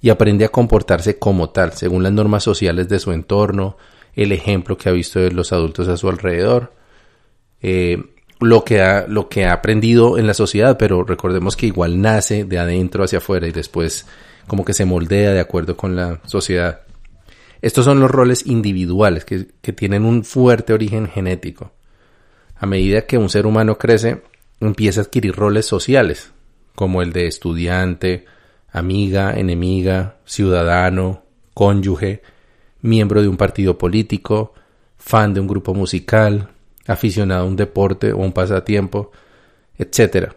y 0.00 0.10
aprende 0.10 0.44
a 0.44 0.50
comportarse 0.50 1.18
como 1.18 1.50
tal, 1.50 1.72
según 1.72 2.02
las 2.02 2.12
normas 2.12 2.42
sociales 2.42 2.88
de 2.88 2.98
su 2.98 3.12
entorno, 3.12 3.76
el 4.14 4.32
ejemplo 4.32 4.76
que 4.76 4.88
ha 4.88 4.92
visto 4.92 5.20
de 5.20 5.30
los 5.30 5.52
adultos 5.52 5.88
a 5.88 5.96
su 5.96 6.08
alrededor, 6.08 6.72
eh, 7.62 8.02
lo, 8.40 8.64
que 8.64 8.80
ha, 8.80 9.06
lo 9.06 9.28
que 9.28 9.44
ha 9.44 9.52
aprendido 9.52 10.18
en 10.18 10.26
la 10.26 10.34
sociedad, 10.34 10.78
pero 10.78 11.04
recordemos 11.04 11.56
que 11.56 11.66
igual 11.66 12.00
nace 12.00 12.44
de 12.44 12.58
adentro 12.58 13.04
hacia 13.04 13.18
afuera 13.18 13.46
y 13.46 13.52
después 13.52 14.06
como 14.46 14.64
que 14.64 14.72
se 14.72 14.84
moldea 14.84 15.32
de 15.32 15.40
acuerdo 15.40 15.76
con 15.76 15.94
la 15.94 16.20
sociedad. 16.24 16.80
Estos 17.62 17.84
son 17.84 18.00
los 18.00 18.10
roles 18.10 18.46
individuales 18.46 19.24
que, 19.24 19.48
que 19.60 19.72
tienen 19.72 20.04
un 20.04 20.24
fuerte 20.24 20.72
origen 20.72 21.06
genético. 21.08 21.72
A 22.60 22.66
medida 22.66 23.06
que 23.06 23.16
un 23.16 23.30
ser 23.30 23.46
humano 23.46 23.78
crece, 23.78 24.20
empieza 24.60 25.00
a 25.00 25.04
adquirir 25.04 25.34
roles 25.34 25.64
sociales, 25.64 26.30
como 26.74 27.00
el 27.00 27.10
de 27.10 27.26
estudiante, 27.26 28.26
amiga, 28.70 29.32
enemiga, 29.32 30.16
ciudadano, 30.26 31.22
cónyuge, 31.54 32.20
miembro 32.82 33.22
de 33.22 33.28
un 33.28 33.38
partido 33.38 33.78
político, 33.78 34.52
fan 34.98 35.32
de 35.32 35.40
un 35.40 35.48
grupo 35.48 35.72
musical, 35.72 36.50
aficionado 36.86 37.44
a 37.44 37.46
un 37.46 37.56
deporte 37.56 38.12
o 38.12 38.18
un 38.18 38.32
pasatiempo, 38.32 39.10
etc. 39.78 40.34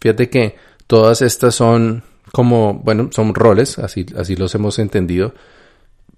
Fíjate 0.00 0.30
que 0.30 0.54
todas 0.86 1.22
estas 1.22 1.56
son 1.56 2.04
como, 2.30 2.74
bueno, 2.74 3.08
son 3.10 3.34
roles, 3.34 3.80
así, 3.80 4.06
así 4.16 4.36
los 4.36 4.54
hemos 4.54 4.78
entendido, 4.78 5.34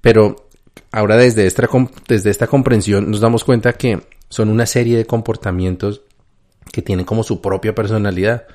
pero 0.02 0.50
ahora 0.92 1.16
desde 1.16 1.46
esta, 1.46 1.66
desde 2.06 2.28
esta 2.28 2.46
comprensión 2.46 3.10
nos 3.10 3.20
damos 3.20 3.42
cuenta 3.42 3.72
que 3.72 4.00
son 4.30 4.48
una 4.48 4.64
serie 4.64 4.96
de 4.96 5.04
comportamientos 5.04 6.02
que 6.72 6.80
tienen 6.80 7.04
como 7.04 7.22
su 7.22 7.42
propia 7.42 7.74
personalidad. 7.74 8.46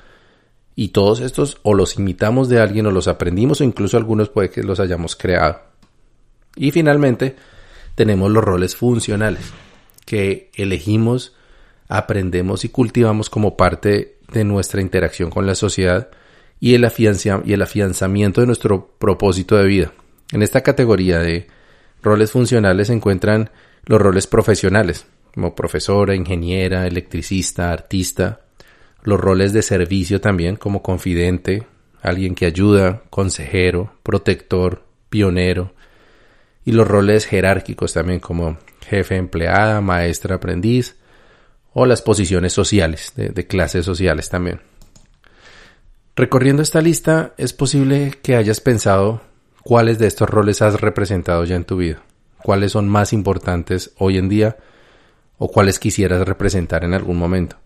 Y 0.74 0.88
todos 0.88 1.20
estos 1.20 1.58
o 1.62 1.74
los 1.74 1.96
imitamos 1.96 2.48
de 2.48 2.60
alguien 2.60 2.86
o 2.86 2.90
los 2.90 3.08
aprendimos 3.08 3.60
o 3.60 3.64
incluso 3.64 3.96
algunos 3.96 4.28
puede 4.28 4.50
que 4.50 4.62
los 4.62 4.80
hayamos 4.80 5.14
creado. 5.14 5.60
Y 6.56 6.70
finalmente 6.70 7.36
tenemos 7.94 8.30
los 8.30 8.42
roles 8.42 8.74
funcionales 8.74 9.52
que 10.04 10.50
elegimos, 10.54 11.34
aprendemos 11.88 12.64
y 12.64 12.68
cultivamos 12.68 13.30
como 13.30 13.56
parte 13.56 14.18
de 14.32 14.44
nuestra 14.44 14.80
interacción 14.80 15.30
con 15.30 15.46
la 15.46 15.54
sociedad 15.54 16.08
y 16.58 16.74
el, 16.74 16.90
y 17.44 17.52
el 17.52 17.62
afianzamiento 17.62 18.40
de 18.40 18.46
nuestro 18.46 18.88
propósito 18.98 19.56
de 19.56 19.66
vida. 19.66 19.92
En 20.32 20.42
esta 20.42 20.62
categoría 20.62 21.20
de 21.20 21.48
roles 22.02 22.32
funcionales 22.32 22.88
se 22.88 22.94
encuentran 22.94 23.50
los 23.84 24.00
roles 24.00 24.26
profesionales, 24.26 25.06
como 25.36 25.54
profesora, 25.54 26.14
ingeniera, 26.14 26.86
electricista, 26.86 27.70
artista, 27.70 28.40
los 29.02 29.20
roles 29.20 29.52
de 29.52 29.60
servicio 29.60 30.18
también, 30.18 30.56
como 30.56 30.82
confidente, 30.82 31.66
alguien 32.00 32.34
que 32.34 32.46
ayuda, 32.46 33.02
consejero, 33.10 33.92
protector, 34.02 34.84
pionero, 35.10 35.74
y 36.64 36.72
los 36.72 36.88
roles 36.88 37.26
jerárquicos 37.26 37.92
también, 37.92 38.18
como 38.18 38.56
jefe 38.88 39.16
empleada, 39.16 39.82
maestra 39.82 40.36
aprendiz, 40.36 40.96
o 41.74 41.84
las 41.84 42.00
posiciones 42.00 42.54
sociales, 42.54 43.12
de, 43.14 43.28
de 43.28 43.46
clases 43.46 43.84
sociales 43.84 44.30
también. 44.30 44.62
Recorriendo 46.16 46.62
esta 46.62 46.80
lista, 46.80 47.34
es 47.36 47.52
posible 47.52 48.14
que 48.22 48.36
hayas 48.36 48.62
pensado 48.62 49.20
cuáles 49.62 49.98
de 49.98 50.06
estos 50.06 50.30
roles 50.30 50.62
has 50.62 50.80
representado 50.80 51.44
ya 51.44 51.56
en 51.56 51.64
tu 51.66 51.76
vida, 51.76 52.02
cuáles 52.42 52.72
son 52.72 52.88
más 52.88 53.12
importantes 53.12 53.92
hoy 53.98 54.16
en 54.16 54.30
día 54.30 54.56
o 55.38 55.48
cuáles 55.48 55.78
quisieras 55.78 56.26
representar 56.26 56.84
en 56.84 56.94
algún 56.94 57.16
momento. 57.16 57.56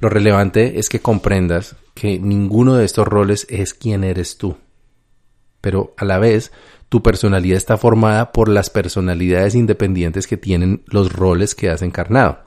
Lo 0.00 0.08
relevante 0.08 0.78
es 0.78 0.88
que 0.88 1.00
comprendas 1.00 1.76
que 1.94 2.18
ninguno 2.18 2.74
de 2.74 2.84
estos 2.84 3.06
roles 3.06 3.46
es 3.48 3.74
quien 3.74 4.04
eres 4.04 4.36
tú, 4.36 4.56
pero 5.60 5.94
a 5.96 6.04
la 6.04 6.18
vez 6.18 6.52
tu 6.88 7.02
personalidad 7.02 7.56
está 7.56 7.76
formada 7.76 8.32
por 8.32 8.48
las 8.48 8.70
personalidades 8.70 9.54
independientes 9.54 10.26
que 10.26 10.36
tienen 10.36 10.82
los 10.86 11.12
roles 11.12 11.54
que 11.54 11.70
has 11.70 11.82
encarnado. 11.82 12.40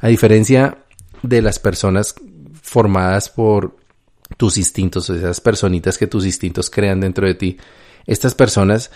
A 0.00 0.08
diferencia 0.08 0.78
de 1.22 1.42
las 1.42 1.58
personas 1.58 2.14
formadas 2.62 3.30
por 3.30 3.76
tus 4.36 4.58
instintos, 4.58 5.08
esas 5.10 5.40
personitas 5.40 5.96
que 5.96 6.06
tus 6.06 6.26
instintos 6.26 6.70
crean 6.70 7.00
dentro 7.00 7.26
de 7.26 7.34
ti, 7.34 7.58
estas 8.06 8.34
personas 8.34 8.90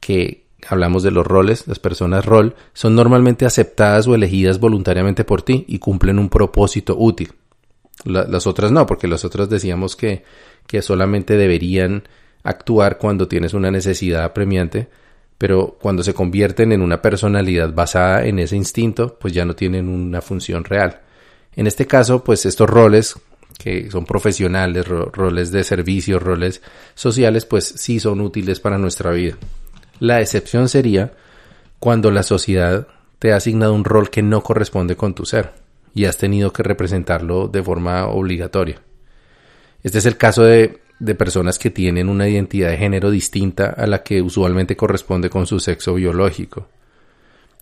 que 0.00 0.45
hablamos 0.68 1.02
de 1.02 1.10
los 1.10 1.26
roles, 1.26 1.66
las 1.66 1.78
personas 1.78 2.24
rol, 2.24 2.54
son 2.72 2.94
normalmente 2.94 3.46
aceptadas 3.46 4.06
o 4.06 4.14
elegidas 4.14 4.60
voluntariamente 4.60 5.24
por 5.24 5.42
ti 5.42 5.64
y 5.68 5.78
cumplen 5.78 6.18
un 6.18 6.28
propósito 6.28 6.96
útil. 6.98 7.32
las 8.04 8.46
otras 8.46 8.72
no, 8.72 8.86
porque 8.86 9.08
las 9.08 9.24
otras 9.24 9.48
decíamos 9.48 9.96
que, 9.96 10.24
que 10.66 10.82
solamente 10.82 11.36
deberían 11.36 12.04
actuar 12.42 12.98
cuando 12.98 13.26
tienes 13.26 13.54
una 13.54 13.70
necesidad 13.70 14.24
apremiante, 14.24 14.88
pero 15.38 15.76
cuando 15.80 16.02
se 16.02 16.14
convierten 16.14 16.72
en 16.72 16.82
una 16.82 17.02
personalidad 17.02 17.72
basada 17.72 18.24
en 18.24 18.38
ese 18.38 18.56
instinto, 18.56 19.18
pues 19.18 19.34
ya 19.34 19.44
no 19.44 19.54
tienen 19.54 19.88
una 19.88 20.20
función 20.20 20.64
real. 20.64 21.00
En 21.54 21.66
este 21.66 21.86
caso, 21.86 22.22
pues 22.22 22.46
estos 22.46 22.68
roles 22.68 23.16
que 23.58 23.90
son 23.90 24.04
profesionales, 24.04 24.86
roles 24.86 25.50
de 25.50 25.64
servicio, 25.64 26.18
roles 26.18 26.60
sociales, 26.94 27.46
pues 27.46 27.64
sí 27.76 27.98
son 28.00 28.20
útiles 28.20 28.60
para 28.60 28.78
nuestra 28.78 29.10
vida. 29.10 29.36
La 30.00 30.20
excepción 30.20 30.68
sería 30.68 31.12
cuando 31.78 32.10
la 32.10 32.22
sociedad 32.22 32.86
te 33.18 33.32
ha 33.32 33.36
asignado 33.36 33.74
un 33.74 33.84
rol 33.84 34.10
que 34.10 34.22
no 34.22 34.42
corresponde 34.42 34.96
con 34.96 35.14
tu 35.14 35.24
ser 35.24 35.52
y 35.94 36.04
has 36.04 36.18
tenido 36.18 36.52
que 36.52 36.62
representarlo 36.62 37.48
de 37.48 37.62
forma 37.62 38.06
obligatoria. 38.06 38.82
Este 39.82 39.98
es 39.98 40.06
el 40.06 40.16
caso 40.16 40.42
de, 40.42 40.80
de 40.98 41.14
personas 41.14 41.58
que 41.58 41.70
tienen 41.70 42.08
una 42.08 42.28
identidad 42.28 42.70
de 42.70 42.76
género 42.76 43.10
distinta 43.10 43.66
a 43.70 43.86
la 43.86 44.02
que 44.02 44.20
usualmente 44.20 44.76
corresponde 44.76 45.30
con 45.30 45.46
su 45.46 45.60
sexo 45.60 45.94
biológico. 45.94 46.68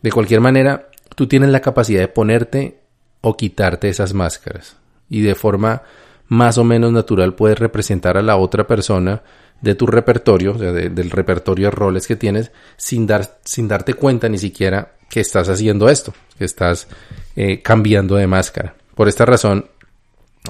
De 0.02 0.10
cualquier 0.10 0.40
manera, 0.40 0.88
tú 1.14 1.26
tienes 1.26 1.50
la 1.50 1.60
capacidad 1.60 2.00
de 2.00 2.08
ponerte 2.08 2.80
o 3.20 3.36
quitarte 3.36 3.88
esas 3.88 4.12
máscaras 4.14 4.76
y 5.08 5.22
de 5.22 5.34
forma 5.34 5.82
más 6.26 6.58
o 6.58 6.64
menos 6.64 6.92
natural 6.92 7.34
puedes 7.34 7.58
representar 7.58 8.16
a 8.16 8.22
la 8.22 8.36
otra 8.36 8.66
persona 8.66 9.22
de 9.64 9.74
tu 9.74 9.86
repertorio, 9.86 10.56
sea, 10.58 10.72
del 10.72 11.10
repertorio 11.10 11.66
de 11.66 11.70
roles 11.70 12.06
que 12.06 12.16
tienes, 12.16 12.52
sin, 12.76 13.06
dar, 13.06 13.38
sin 13.44 13.66
darte 13.66 13.94
cuenta 13.94 14.28
ni 14.28 14.38
siquiera 14.38 14.92
que 15.08 15.20
estás 15.20 15.48
haciendo 15.48 15.88
esto, 15.88 16.12
que 16.38 16.44
estás 16.44 16.86
eh, 17.34 17.62
cambiando 17.62 18.16
de 18.16 18.26
máscara. 18.26 18.74
Por 18.94 19.08
esta 19.08 19.24
razón, 19.24 19.66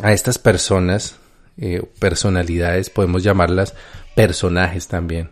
a 0.02 0.12
estas 0.12 0.38
personas, 0.38 1.16
eh, 1.56 1.82
personalidades, 2.00 2.90
podemos 2.90 3.22
llamarlas 3.22 3.74
personajes 4.16 4.88
también. 4.88 5.30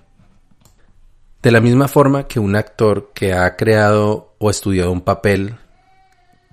De 1.43 1.51
la 1.51 1.61
misma 1.61 1.89
forma 1.89 2.29
que 2.29 2.39
un 2.39 2.55
actor 2.55 3.11
que 3.13 3.33
ha 3.33 3.57
creado 3.57 4.35
o 4.39 4.49
estudiado 4.49 4.93
un 4.93 5.01
papel 5.01 5.57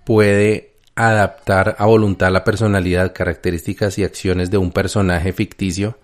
puede 0.03 0.77
adaptar 0.95 1.75
a 1.77 1.85
voluntad 1.85 2.31
la 2.31 2.43
personalidad, 2.43 3.13
características 3.13 3.99
y 3.99 4.03
acciones 4.03 4.49
de 4.49 4.57
un 4.57 4.71
personaje 4.71 5.31
ficticio, 5.31 5.99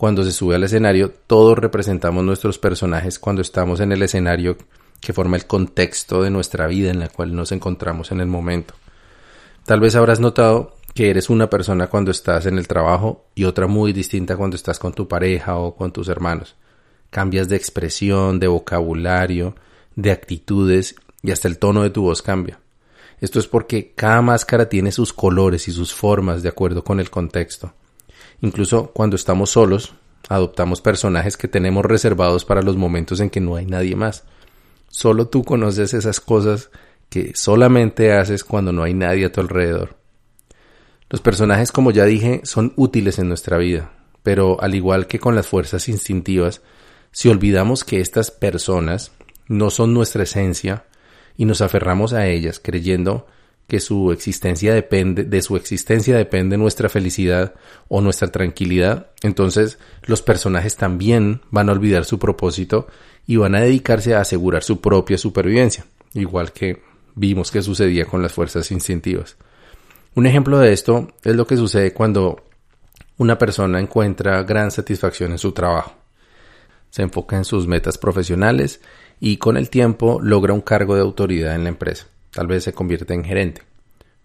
cuando 0.00 0.24
se 0.24 0.32
sube 0.32 0.54
al 0.54 0.64
escenario, 0.64 1.12
todos 1.26 1.58
representamos 1.58 2.24
nuestros 2.24 2.58
personajes 2.58 3.18
cuando 3.18 3.42
estamos 3.42 3.80
en 3.80 3.92
el 3.92 4.02
escenario 4.02 4.56
que 4.98 5.12
forma 5.12 5.36
el 5.36 5.46
contexto 5.46 6.22
de 6.22 6.30
nuestra 6.30 6.66
vida 6.68 6.90
en 6.90 7.00
la 7.00 7.10
cual 7.10 7.36
nos 7.36 7.52
encontramos 7.52 8.10
en 8.10 8.22
el 8.22 8.26
momento. 8.26 8.72
Tal 9.66 9.78
vez 9.78 9.96
habrás 9.96 10.18
notado 10.18 10.74
que 10.94 11.10
eres 11.10 11.28
una 11.28 11.50
persona 11.50 11.88
cuando 11.88 12.12
estás 12.12 12.46
en 12.46 12.56
el 12.56 12.66
trabajo 12.66 13.26
y 13.34 13.44
otra 13.44 13.66
muy 13.66 13.92
distinta 13.92 14.38
cuando 14.38 14.56
estás 14.56 14.78
con 14.78 14.94
tu 14.94 15.06
pareja 15.06 15.58
o 15.58 15.76
con 15.76 15.92
tus 15.92 16.08
hermanos. 16.08 16.56
Cambias 17.10 17.50
de 17.50 17.56
expresión, 17.56 18.40
de 18.40 18.46
vocabulario, 18.46 19.54
de 19.96 20.12
actitudes 20.12 20.94
y 21.20 21.30
hasta 21.30 21.46
el 21.46 21.58
tono 21.58 21.82
de 21.82 21.90
tu 21.90 22.04
voz 22.04 22.22
cambia. 22.22 22.58
Esto 23.20 23.38
es 23.38 23.46
porque 23.46 23.92
cada 23.94 24.22
máscara 24.22 24.66
tiene 24.66 24.92
sus 24.92 25.12
colores 25.12 25.68
y 25.68 25.72
sus 25.72 25.92
formas 25.92 26.42
de 26.42 26.48
acuerdo 26.48 26.84
con 26.84 27.00
el 27.00 27.10
contexto. 27.10 27.74
Incluso 28.40 28.90
cuando 28.92 29.16
estamos 29.16 29.50
solos, 29.50 29.94
adoptamos 30.28 30.80
personajes 30.80 31.36
que 31.36 31.48
tenemos 31.48 31.84
reservados 31.84 32.44
para 32.44 32.62
los 32.62 32.76
momentos 32.76 33.20
en 33.20 33.30
que 33.30 33.40
no 33.40 33.56
hay 33.56 33.66
nadie 33.66 33.96
más. 33.96 34.24
Solo 34.88 35.28
tú 35.28 35.44
conoces 35.44 35.94
esas 35.94 36.20
cosas 36.20 36.70
que 37.08 37.32
solamente 37.34 38.12
haces 38.12 38.44
cuando 38.44 38.72
no 38.72 38.82
hay 38.82 38.94
nadie 38.94 39.26
a 39.26 39.32
tu 39.32 39.40
alrededor. 39.40 39.96
Los 41.10 41.20
personajes, 41.20 41.72
como 41.72 41.90
ya 41.90 42.04
dije, 42.04 42.40
son 42.44 42.72
útiles 42.76 43.18
en 43.18 43.28
nuestra 43.28 43.58
vida, 43.58 43.92
pero 44.22 44.60
al 44.62 44.74
igual 44.74 45.06
que 45.08 45.18
con 45.18 45.34
las 45.34 45.48
fuerzas 45.48 45.88
instintivas, 45.88 46.62
si 47.10 47.28
olvidamos 47.28 47.82
que 47.82 48.00
estas 48.00 48.30
personas 48.30 49.10
no 49.48 49.70
son 49.70 49.92
nuestra 49.92 50.22
esencia 50.22 50.84
y 51.36 51.44
nos 51.44 51.60
aferramos 51.60 52.12
a 52.12 52.28
ellas 52.28 52.60
creyendo 52.62 53.26
que 53.70 53.78
su 53.78 54.10
existencia 54.10 54.74
depende, 54.74 55.22
de 55.22 55.42
su 55.42 55.54
existencia 55.54 56.16
depende 56.16 56.58
nuestra 56.58 56.88
felicidad 56.88 57.54
o 57.86 58.00
nuestra 58.00 58.32
tranquilidad, 58.32 59.12
entonces 59.22 59.78
los 60.02 60.22
personajes 60.22 60.74
también 60.76 61.42
van 61.52 61.68
a 61.68 61.72
olvidar 61.72 62.04
su 62.04 62.18
propósito 62.18 62.88
y 63.28 63.36
van 63.36 63.54
a 63.54 63.60
dedicarse 63.60 64.16
a 64.16 64.22
asegurar 64.22 64.64
su 64.64 64.80
propia 64.80 65.16
supervivencia, 65.18 65.86
igual 66.14 66.52
que 66.52 66.82
vimos 67.14 67.52
que 67.52 67.62
sucedía 67.62 68.06
con 68.06 68.22
las 68.22 68.32
fuerzas 68.32 68.72
instintivas. 68.72 69.36
Un 70.16 70.26
ejemplo 70.26 70.58
de 70.58 70.72
esto 70.72 71.06
es 71.22 71.36
lo 71.36 71.46
que 71.46 71.56
sucede 71.56 71.94
cuando 71.94 72.42
una 73.18 73.38
persona 73.38 73.78
encuentra 73.78 74.42
gran 74.42 74.72
satisfacción 74.72 75.30
en 75.30 75.38
su 75.38 75.52
trabajo. 75.52 75.94
Se 76.90 77.02
enfoca 77.02 77.36
en 77.36 77.44
sus 77.44 77.68
metas 77.68 77.98
profesionales 77.98 78.80
y 79.20 79.36
con 79.36 79.56
el 79.56 79.70
tiempo 79.70 80.18
logra 80.20 80.54
un 80.54 80.60
cargo 80.60 80.96
de 80.96 81.02
autoridad 81.02 81.54
en 81.54 81.62
la 81.62 81.68
empresa 81.68 82.08
tal 82.32 82.46
vez 82.46 82.64
se 82.64 82.72
convierte 82.72 83.14
en 83.14 83.24
gerente. 83.24 83.62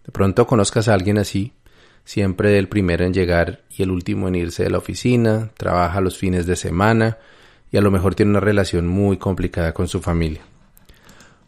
De 0.04 0.12
pronto 0.12 0.46
conozcas 0.46 0.88
a 0.88 0.94
alguien 0.94 1.18
así, 1.18 1.52
siempre 2.04 2.58
el 2.58 2.68
primero 2.68 3.04
en 3.04 3.12
llegar 3.12 3.62
y 3.68 3.82
el 3.82 3.90
último 3.90 4.28
en 4.28 4.36
irse 4.36 4.62
de 4.62 4.70
la 4.70 4.78
oficina, 4.78 5.50
trabaja 5.56 6.00
los 6.00 6.16
fines 6.16 6.46
de 6.46 6.56
semana 6.56 7.18
y 7.70 7.76
a 7.76 7.80
lo 7.80 7.90
mejor 7.90 8.14
tiene 8.14 8.30
una 8.30 8.40
relación 8.40 8.86
muy 8.86 9.16
complicada 9.16 9.72
con 9.72 9.88
su 9.88 10.00
familia. 10.00 10.42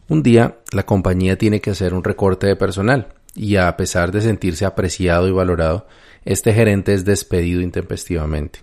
Un 0.09 0.23
día 0.23 0.57
la 0.71 0.85
compañía 0.85 1.37
tiene 1.37 1.61
que 1.61 1.69
hacer 1.69 1.93
un 1.93 2.03
recorte 2.03 2.47
de 2.47 2.55
personal 2.55 3.13
y 3.35 3.55
a 3.55 3.75
pesar 3.77 4.11
de 4.11 4.21
sentirse 4.21 4.65
apreciado 4.65 5.27
y 5.27 5.31
valorado, 5.31 5.87
este 6.25 6.53
gerente 6.53 6.93
es 6.93 7.05
despedido 7.05 7.61
intempestivamente. 7.61 8.59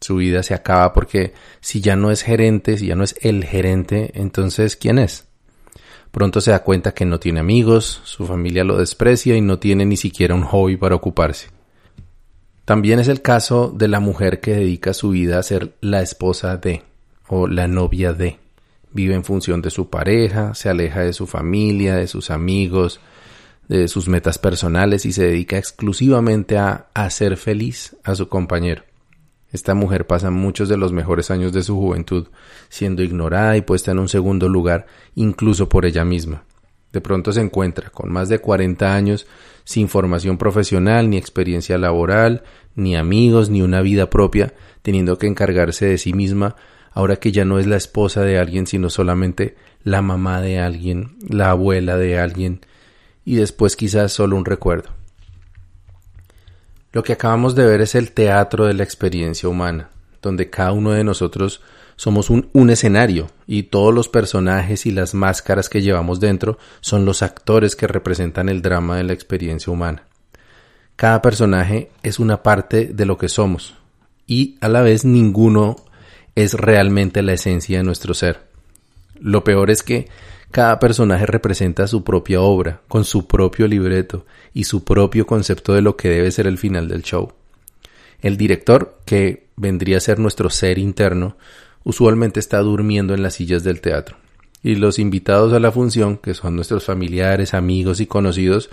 Su 0.00 0.16
vida 0.16 0.42
se 0.42 0.54
acaba 0.54 0.92
porque 0.92 1.34
si 1.60 1.80
ya 1.80 1.96
no 1.96 2.10
es 2.10 2.22
gerente, 2.22 2.78
si 2.78 2.86
ya 2.86 2.94
no 2.94 3.04
es 3.04 3.16
el 3.20 3.44
gerente, 3.44 4.12
entonces 4.14 4.76
¿quién 4.76 4.98
es? 4.98 5.26
Pronto 6.14 6.40
se 6.40 6.52
da 6.52 6.62
cuenta 6.62 6.94
que 6.94 7.04
no 7.04 7.18
tiene 7.18 7.40
amigos, 7.40 8.00
su 8.04 8.24
familia 8.24 8.62
lo 8.62 8.78
desprecia 8.78 9.36
y 9.36 9.40
no 9.40 9.58
tiene 9.58 9.84
ni 9.84 9.96
siquiera 9.96 10.36
un 10.36 10.44
hobby 10.44 10.76
para 10.76 10.94
ocuparse. 10.94 11.48
También 12.64 13.00
es 13.00 13.08
el 13.08 13.20
caso 13.20 13.74
de 13.76 13.88
la 13.88 13.98
mujer 13.98 14.38
que 14.38 14.54
dedica 14.54 14.94
su 14.94 15.08
vida 15.08 15.40
a 15.40 15.42
ser 15.42 15.74
la 15.80 16.02
esposa 16.02 16.56
de 16.56 16.84
o 17.26 17.48
la 17.48 17.66
novia 17.66 18.12
de. 18.12 18.38
Vive 18.92 19.16
en 19.16 19.24
función 19.24 19.60
de 19.60 19.70
su 19.70 19.90
pareja, 19.90 20.54
se 20.54 20.68
aleja 20.68 21.00
de 21.00 21.12
su 21.12 21.26
familia, 21.26 21.96
de 21.96 22.06
sus 22.06 22.30
amigos, 22.30 23.00
de 23.66 23.88
sus 23.88 24.06
metas 24.06 24.38
personales 24.38 25.06
y 25.06 25.12
se 25.12 25.24
dedica 25.24 25.58
exclusivamente 25.58 26.58
a 26.58 26.86
hacer 26.94 27.36
feliz 27.36 27.96
a 28.04 28.14
su 28.14 28.28
compañero. 28.28 28.84
Esta 29.54 29.74
mujer 29.74 30.04
pasa 30.04 30.32
muchos 30.32 30.68
de 30.68 30.76
los 30.76 30.92
mejores 30.92 31.30
años 31.30 31.52
de 31.52 31.62
su 31.62 31.76
juventud 31.76 32.26
siendo 32.68 33.04
ignorada 33.04 33.56
y 33.56 33.60
puesta 33.60 33.92
en 33.92 34.00
un 34.00 34.08
segundo 34.08 34.48
lugar 34.48 34.86
incluso 35.14 35.68
por 35.68 35.86
ella 35.86 36.04
misma. 36.04 36.42
De 36.92 37.00
pronto 37.00 37.32
se 37.32 37.40
encuentra 37.40 37.90
con 37.90 38.10
más 38.10 38.28
de 38.28 38.40
40 38.40 38.92
años 38.92 39.28
sin 39.62 39.88
formación 39.88 40.38
profesional, 40.38 41.08
ni 41.08 41.18
experiencia 41.18 41.78
laboral, 41.78 42.42
ni 42.74 42.96
amigos, 42.96 43.48
ni 43.48 43.62
una 43.62 43.80
vida 43.80 44.10
propia, 44.10 44.54
teniendo 44.82 45.18
que 45.18 45.28
encargarse 45.28 45.86
de 45.86 45.98
sí 45.98 46.12
misma, 46.14 46.56
ahora 46.90 47.14
que 47.16 47.30
ya 47.30 47.44
no 47.44 47.60
es 47.60 47.68
la 47.68 47.76
esposa 47.76 48.22
de 48.22 48.40
alguien, 48.40 48.66
sino 48.66 48.90
solamente 48.90 49.54
la 49.84 50.02
mamá 50.02 50.40
de 50.40 50.58
alguien, 50.58 51.16
la 51.28 51.50
abuela 51.50 51.96
de 51.96 52.18
alguien, 52.18 52.60
y 53.24 53.36
después 53.36 53.76
quizás 53.76 54.12
solo 54.12 54.36
un 54.36 54.46
recuerdo. 54.46 55.03
Lo 56.94 57.02
que 57.02 57.14
acabamos 57.14 57.56
de 57.56 57.66
ver 57.66 57.80
es 57.80 57.96
el 57.96 58.12
teatro 58.12 58.66
de 58.66 58.74
la 58.74 58.84
experiencia 58.84 59.48
humana, 59.48 59.90
donde 60.22 60.48
cada 60.48 60.70
uno 60.70 60.92
de 60.92 61.02
nosotros 61.02 61.60
somos 61.96 62.30
un, 62.30 62.70
escenario 62.70 63.26
y 63.48 63.64
todos 63.64 63.92
los 63.92 64.08
personajes 64.08 64.86
y 64.86 64.92
las 64.92 65.12
máscaras 65.12 65.68
que 65.68 65.82
llevamos 65.82 66.20
dentro 66.20 66.56
son 66.80 67.04
los 67.04 67.24
actores 67.24 67.74
que 67.74 67.88
representan 67.88 68.48
el 68.48 68.62
drama 68.62 68.96
de 68.96 69.02
la 69.02 69.12
experiencia 69.12 69.72
humana. 69.72 70.04
Cada 70.94 71.20
personaje 71.20 71.90
es 72.04 72.20
una 72.20 72.44
parte 72.44 72.86
de 72.86 73.06
lo 73.06 73.18
que 73.18 73.28
somos 73.28 73.74
y 74.28 74.56
a 74.60 74.68
la 74.68 74.80
vez 74.80 75.04
ninguno 75.04 75.74
es 76.36 76.54
realmente 76.54 77.22
la 77.22 77.32
esencia 77.32 77.78
de 77.78 77.84
nuestro 77.84 78.14
ser. 78.14 78.46
Lo 79.18 79.42
peor 79.42 79.70
es 79.70 79.82
que 79.82 80.06
cada 80.54 80.78
personaje 80.78 81.26
representa 81.26 81.88
su 81.88 82.04
propia 82.04 82.40
obra, 82.40 82.80
con 82.86 83.04
su 83.04 83.26
propio 83.26 83.66
libreto 83.66 84.24
y 84.52 84.62
su 84.62 84.84
propio 84.84 85.26
concepto 85.26 85.74
de 85.74 85.82
lo 85.82 85.96
que 85.96 86.08
debe 86.08 86.30
ser 86.30 86.46
el 86.46 86.58
final 86.58 86.86
del 86.86 87.02
show. 87.02 87.32
El 88.20 88.36
director, 88.36 89.00
que 89.04 89.48
vendría 89.56 89.96
a 89.96 90.00
ser 90.00 90.20
nuestro 90.20 90.50
ser 90.50 90.78
interno, 90.78 91.36
usualmente 91.82 92.38
está 92.38 92.60
durmiendo 92.60 93.14
en 93.14 93.24
las 93.24 93.34
sillas 93.34 93.64
del 93.64 93.80
teatro. 93.80 94.16
Y 94.62 94.76
los 94.76 95.00
invitados 95.00 95.52
a 95.52 95.58
la 95.58 95.72
función, 95.72 96.18
que 96.18 96.34
son 96.34 96.54
nuestros 96.54 96.84
familiares, 96.84 97.52
amigos 97.52 97.98
y 97.98 98.06
conocidos, 98.06 98.70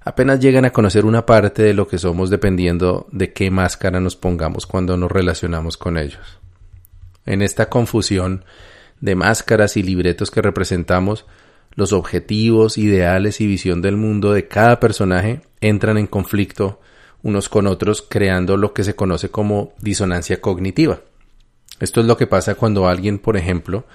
apenas 0.00 0.40
llegan 0.40 0.64
a 0.64 0.72
conocer 0.72 1.04
una 1.04 1.26
parte 1.26 1.62
de 1.62 1.74
lo 1.74 1.88
que 1.88 1.98
somos 1.98 2.30
dependiendo 2.30 3.06
de 3.12 3.34
qué 3.34 3.50
máscara 3.50 4.00
nos 4.00 4.16
pongamos 4.16 4.64
cuando 4.64 4.96
nos 4.96 5.12
relacionamos 5.12 5.76
con 5.76 5.98
ellos. 5.98 6.38
En 7.26 7.42
esta 7.42 7.68
confusión 7.68 8.46
de 9.00 9.14
máscaras 9.14 9.76
y 9.76 9.82
libretos 9.82 10.30
que 10.30 10.42
representamos, 10.42 11.26
los 11.74 11.92
objetivos, 11.92 12.78
ideales 12.78 13.40
y 13.40 13.46
visión 13.46 13.82
del 13.82 13.96
mundo 13.96 14.32
de 14.32 14.48
cada 14.48 14.80
personaje 14.80 15.42
entran 15.60 15.98
en 15.98 16.06
conflicto 16.06 16.80
unos 17.22 17.48
con 17.48 17.66
otros, 17.66 18.02
creando 18.02 18.56
lo 18.56 18.72
que 18.72 18.84
se 18.84 18.94
conoce 18.94 19.30
como 19.30 19.74
disonancia 19.80 20.40
cognitiva. 20.40 21.00
Esto 21.80 22.00
es 22.00 22.06
lo 22.06 22.16
que 22.16 22.26
pasa 22.26 22.54
cuando 22.54 22.88
alguien, 22.88 23.18
por 23.18 23.36
ejemplo, 23.36 23.86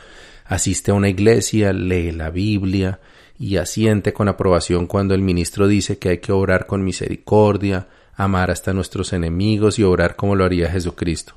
asiste 0.45 0.91
a 0.91 0.93
una 0.93 1.09
iglesia, 1.09 1.73
lee 1.73 2.11
la 2.11 2.29
Biblia 2.29 2.99
y 3.37 3.57
asiente 3.57 4.13
con 4.13 4.27
aprobación 4.27 4.87
cuando 4.87 5.13
el 5.13 5.21
ministro 5.21 5.67
dice 5.67 5.97
que 5.97 6.09
hay 6.09 6.17
que 6.19 6.31
obrar 6.31 6.65
con 6.65 6.83
misericordia, 6.83 7.87
amar 8.15 8.51
hasta 8.51 8.73
nuestros 8.73 9.11
enemigos 9.13 9.79
y 9.79 9.83
obrar 9.83 10.15
como 10.15 10.35
lo 10.35 10.45
haría 10.45 10.69
Jesucristo. 10.69 11.33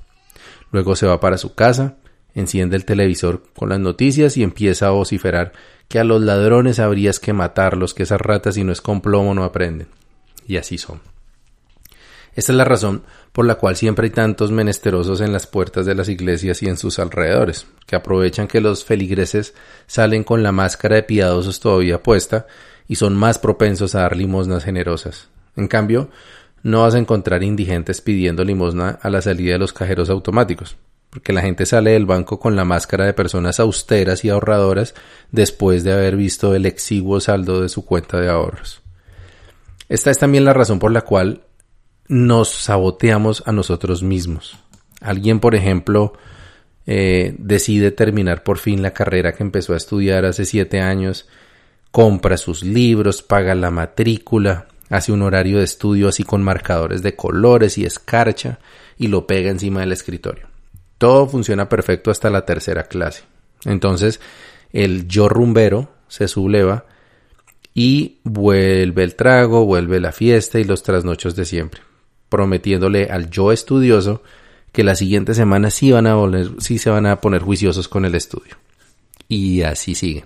Luego 0.71 0.95
se 0.95 1.07
va 1.07 1.21
para 1.21 1.39
su 1.39 1.55
casa 1.55 1.97
enciende 2.37 2.77
el 2.77 2.85
televisor 2.85 3.42
con 3.57 3.70
las 3.70 3.81
noticias 3.81 4.37
y 4.37 4.42
empieza 4.42 4.87
a 4.87 4.90
vociferar 4.90 5.53
que 5.88 5.99
a 5.99 6.05
los 6.05 6.20
ladrones 6.20 6.79
habrías 6.79 7.18
que 7.18 7.33
matarlos, 7.33 7.94
que 7.94 8.03
esas 8.05 8.20
ratas 8.20 8.55
si 8.55 8.62
no 8.62 8.72
es 8.72 8.83
con 8.83 9.01
plomo 9.01 9.35
no 9.35 9.42
aprenden. 9.42 9.88
Y 10.46 10.59
así 10.59 10.79
son. 10.79 11.01
Esta 12.35 12.53
es 12.53 12.59
la 12.59 12.64
razón 12.66 13.03
por 13.33 13.46
la 13.46 13.55
cual 13.55 13.77
siempre 13.77 14.05
hay 14.05 14.11
tantos 14.11 14.53
menesterosos 14.53 15.22
en 15.22 15.33
las 15.33 15.46
puertas 15.46 15.87
de 15.87 15.94
las 15.94 16.11
iglesias 16.11 16.62
y 16.62 16.68
en 16.68 16.77
sus 16.77 16.99
alrededores, 16.99 17.66
que 17.87 17.96
aprovechan 17.96 18.49
que 18.49 18.61
los 18.61 18.85
feligreses 18.85 19.55
salen 19.87 20.22
con 20.22 20.42
la 20.42 20.53
máscara 20.53 20.96
de 20.96 21.03
piadosos 21.05 21.59
todavía 21.59 22.03
puesta 22.03 22.46
y 22.87 22.96
son 22.96 23.16
más 23.16 23.38
propensos 23.38 23.94
a 23.94 24.01
dar 24.01 24.14
limosnas 24.14 24.64
generosas. 24.64 25.29
En 25.57 25.68
cambio, 25.68 26.11
no 26.62 26.83
vas 26.83 26.94
a 26.94 26.99
encontrar 26.99 27.42
indigentes 27.42 28.03
pidiendo 28.03 28.44
limosna 28.44 28.99
a 29.01 29.09
la 29.09 29.22
salida 29.22 29.55
de 29.55 29.59
los 29.59 29.72
cajeros 29.72 30.11
automáticos 30.11 30.77
porque 31.17 31.33
la 31.33 31.41
gente 31.41 31.65
sale 31.65 31.93
del 31.93 32.05
banco 32.05 32.39
con 32.39 32.57
la 32.57 32.67
máscara 32.67 33.07
de 33.07 33.15
personas 33.15 33.59
austeras 33.59 34.23
y 34.23 34.29
ahorradoras 34.29 34.95
después 35.33 35.83
de 35.83 35.95
haber 35.95 36.15
visto 36.15 36.55
el 36.55 36.67
exiguo 36.67 37.21
saldo 37.21 37.63
de 37.63 37.71
su 37.71 37.87
cuenta 37.87 38.21
de 38.21 38.29
ahorros. 38.29 38.83
Esta 39.89 40.11
es 40.11 40.19
también 40.19 40.45
la 40.45 40.53
razón 40.53 40.79
por 40.79 40.93
la 40.93 41.01
cual 41.01 41.41
nos 42.07 42.51
saboteamos 42.51 43.43
a 43.47 43.53
nosotros 43.53 44.03
mismos. 44.03 44.59
Alguien, 45.01 45.41
por 45.41 45.55
ejemplo, 45.55 46.13
eh, 46.85 47.35
decide 47.39 47.93
terminar 47.93 48.43
por 48.43 48.59
fin 48.59 48.83
la 48.83 48.93
carrera 48.93 49.33
que 49.33 49.43
empezó 49.43 49.73
a 49.73 49.79
estudiar 49.79 50.27
hace 50.27 50.45
siete 50.45 50.83
años, 50.83 51.27
compra 51.93 52.37
sus 52.37 52.63
libros, 52.63 53.23
paga 53.23 53.55
la 53.55 53.71
matrícula, 53.71 54.67
hace 54.91 55.13
un 55.13 55.23
horario 55.23 55.61
de 55.61 55.65
estudio 55.65 56.09
así 56.09 56.25
con 56.25 56.43
marcadores 56.43 57.03
de 57.03 57.17
colores 57.17 57.79
y 57.79 57.87
escarcha 57.87 58.59
y 58.99 59.07
lo 59.07 59.27
pega 59.27 59.49
encima 59.49 59.81
del 59.81 59.93
escritorio. 59.93 60.55
Todo 60.99 61.27
funciona 61.27 61.69
perfecto 61.69 62.11
hasta 62.11 62.31
la 62.31 62.45
tercera 62.45 62.85
clase. 62.85 63.25
Entonces, 63.65 64.21
el 64.73 65.09
yo 65.09 65.29
rumbero 65.29 65.91
se 66.09 66.29
subleva 66.29 66.87
y 67.75 68.19
vuelve 68.25 69.03
el 69.03 69.15
trago, 69.15 69.67
vuelve 69.67 70.01
la 70.01 70.13
fiesta 70.13 70.59
y 70.59 70.65
los 70.65 70.83
trasnochos 70.83 71.37
de 71.37 71.45
siempre, 71.45 71.83
prometiéndole 72.29 73.11
al 73.11 73.29
yo 73.31 73.53
estudioso 73.53 74.23
que 74.73 74.85
la 74.85 74.95
siguiente 74.95 75.35
semana 75.35 75.71
sí, 75.71 75.93
van 75.93 76.07
a 76.07 76.17
sí 76.59 76.79
se 76.79 76.91
van 76.91 77.07
a 77.07 77.21
poner 77.21 77.43
juiciosos 77.43 77.89
con 77.89 78.05
el 78.05 78.15
estudio. 78.15 78.57
Y 79.29 79.63
así 79.63 79.95
sigue. 79.95 80.25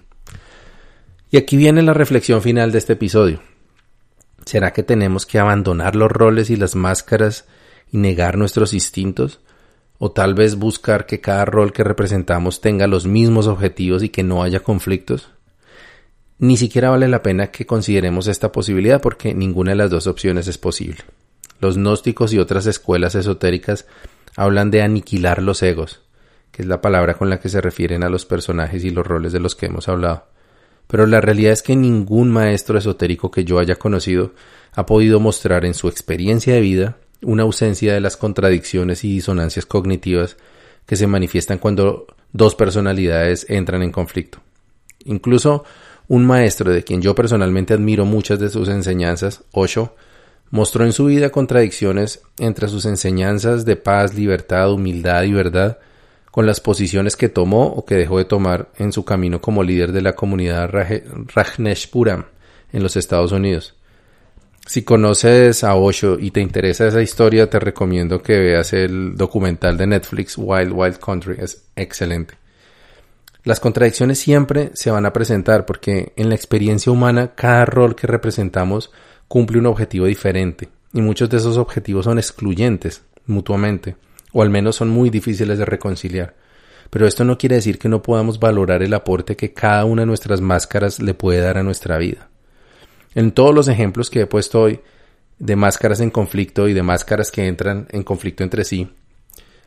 Y 1.30 1.36
aquí 1.36 1.56
viene 1.56 1.82
la 1.82 1.94
reflexión 1.94 2.42
final 2.42 2.72
de 2.72 2.78
este 2.78 2.94
episodio. 2.94 3.40
¿Será 4.44 4.72
que 4.72 4.82
tenemos 4.82 5.26
que 5.26 5.38
abandonar 5.38 5.94
los 5.94 6.10
roles 6.10 6.50
y 6.50 6.56
las 6.56 6.74
máscaras 6.74 7.46
y 7.92 7.98
negar 7.98 8.36
nuestros 8.36 8.74
instintos? 8.74 9.40
¿O 10.02 10.12
tal 10.12 10.32
vez 10.32 10.54
buscar 10.56 11.04
que 11.04 11.20
cada 11.20 11.44
rol 11.44 11.74
que 11.74 11.84
representamos 11.84 12.62
tenga 12.62 12.86
los 12.86 13.06
mismos 13.06 13.46
objetivos 13.46 14.02
y 14.02 14.08
que 14.08 14.22
no 14.22 14.42
haya 14.42 14.60
conflictos? 14.60 15.28
Ni 16.38 16.56
siquiera 16.56 16.88
vale 16.88 17.06
la 17.06 17.22
pena 17.22 17.50
que 17.50 17.66
consideremos 17.66 18.26
esta 18.26 18.50
posibilidad 18.50 19.02
porque 19.02 19.34
ninguna 19.34 19.72
de 19.72 19.76
las 19.76 19.90
dos 19.90 20.06
opciones 20.06 20.48
es 20.48 20.56
posible. 20.56 21.00
Los 21.60 21.76
gnósticos 21.76 22.32
y 22.32 22.38
otras 22.38 22.64
escuelas 22.64 23.14
esotéricas 23.14 23.86
hablan 24.36 24.70
de 24.70 24.80
aniquilar 24.80 25.42
los 25.42 25.62
egos, 25.62 26.00
que 26.50 26.62
es 26.62 26.68
la 26.68 26.80
palabra 26.80 27.18
con 27.18 27.28
la 27.28 27.38
que 27.38 27.50
se 27.50 27.60
refieren 27.60 28.02
a 28.02 28.08
los 28.08 28.24
personajes 28.24 28.82
y 28.84 28.90
los 28.90 29.06
roles 29.06 29.32
de 29.34 29.40
los 29.40 29.54
que 29.54 29.66
hemos 29.66 29.86
hablado. 29.86 30.28
Pero 30.86 31.04
la 31.06 31.20
realidad 31.20 31.52
es 31.52 31.62
que 31.62 31.76
ningún 31.76 32.30
maestro 32.30 32.78
esotérico 32.78 33.30
que 33.30 33.44
yo 33.44 33.58
haya 33.58 33.76
conocido 33.76 34.32
ha 34.72 34.86
podido 34.86 35.20
mostrar 35.20 35.66
en 35.66 35.74
su 35.74 35.88
experiencia 35.88 36.54
de 36.54 36.62
vida 36.62 36.96
una 37.22 37.42
ausencia 37.42 37.94
de 37.94 38.00
las 38.00 38.16
contradicciones 38.16 39.04
y 39.04 39.14
disonancias 39.14 39.66
cognitivas 39.66 40.36
que 40.86 40.96
se 40.96 41.06
manifiestan 41.06 41.58
cuando 41.58 42.06
dos 42.32 42.54
personalidades 42.54 43.46
entran 43.48 43.82
en 43.82 43.92
conflicto. 43.92 44.38
Incluso 45.04 45.64
un 46.08 46.26
maestro 46.26 46.72
de 46.72 46.82
quien 46.82 47.02
yo 47.02 47.14
personalmente 47.14 47.74
admiro 47.74 48.04
muchas 48.04 48.38
de 48.38 48.50
sus 48.50 48.68
enseñanzas, 48.68 49.44
Osho, 49.52 49.94
mostró 50.50 50.84
en 50.84 50.92
su 50.92 51.06
vida 51.06 51.30
contradicciones 51.30 52.22
entre 52.38 52.68
sus 52.68 52.84
enseñanzas 52.84 53.64
de 53.64 53.76
paz, 53.76 54.14
libertad, 54.14 54.72
humildad 54.72 55.22
y 55.22 55.32
verdad, 55.32 55.78
con 56.30 56.46
las 56.46 56.60
posiciones 56.60 57.16
que 57.16 57.28
tomó 57.28 57.66
o 57.66 57.84
que 57.84 57.96
dejó 57.96 58.18
de 58.18 58.24
tomar 58.24 58.70
en 58.76 58.92
su 58.92 59.04
camino 59.04 59.40
como 59.40 59.62
líder 59.62 59.92
de 59.92 60.02
la 60.02 60.14
comunidad 60.14 60.70
Rajneshpuram 60.70 62.24
en 62.72 62.82
los 62.82 62.96
Estados 62.96 63.32
Unidos. 63.32 63.74
Si 64.70 64.84
conoces 64.84 65.64
a 65.64 65.74
Osho 65.74 66.16
y 66.20 66.30
te 66.30 66.40
interesa 66.40 66.86
esa 66.86 67.02
historia, 67.02 67.50
te 67.50 67.58
recomiendo 67.58 68.22
que 68.22 68.38
veas 68.38 68.72
el 68.72 69.16
documental 69.16 69.76
de 69.76 69.88
Netflix 69.88 70.38
Wild 70.38 70.70
Wild 70.72 70.98
Country. 70.98 71.34
Es 71.40 71.64
excelente. 71.74 72.34
Las 73.42 73.58
contradicciones 73.58 74.20
siempre 74.20 74.70
se 74.74 74.92
van 74.92 75.06
a 75.06 75.12
presentar 75.12 75.66
porque 75.66 76.12
en 76.14 76.28
la 76.28 76.36
experiencia 76.36 76.92
humana 76.92 77.32
cada 77.34 77.64
rol 77.64 77.96
que 77.96 78.06
representamos 78.06 78.92
cumple 79.26 79.58
un 79.58 79.66
objetivo 79.66 80.06
diferente 80.06 80.68
y 80.92 81.00
muchos 81.00 81.28
de 81.28 81.38
esos 81.38 81.56
objetivos 81.56 82.04
son 82.04 82.18
excluyentes 82.18 83.02
mutuamente 83.26 83.96
o 84.32 84.40
al 84.40 84.50
menos 84.50 84.76
son 84.76 84.88
muy 84.88 85.10
difíciles 85.10 85.58
de 85.58 85.64
reconciliar. 85.64 86.36
Pero 86.90 87.08
esto 87.08 87.24
no 87.24 87.38
quiere 87.38 87.56
decir 87.56 87.76
que 87.76 87.88
no 87.88 88.02
podamos 88.02 88.38
valorar 88.38 88.84
el 88.84 88.94
aporte 88.94 89.34
que 89.34 89.52
cada 89.52 89.84
una 89.84 90.02
de 90.02 90.06
nuestras 90.06 90.40
máscaras 90.40 91.00
le 91.00 91.14
puede 91.14 91.40
dar 91.40 91.58
a 91.58 91.64
nuestra 91.64 91.98
vida. 91.98 92.29
En 93.14 93.32
todos 93.32 93.54
los 93.54 93.68
ejemplos 93.68 94.10
que 94.10 94.20
he 94.20 94.26
puesto 94.26 94.62
hoy 94.62 94.80
de 95.38 95.56
máscaras 95.56 96.00
en 96.00 96.10
conflicto 96.10 96.68
y 96.68 96.74
de 96.74 96.82
máscaras 96.82 97.30
que 97.30 97.46
entran 97.46 97.88
en 97.90 98.02
conflicto 98.02 98.44
entre 98.44 98.64
sí, 98.64 98.88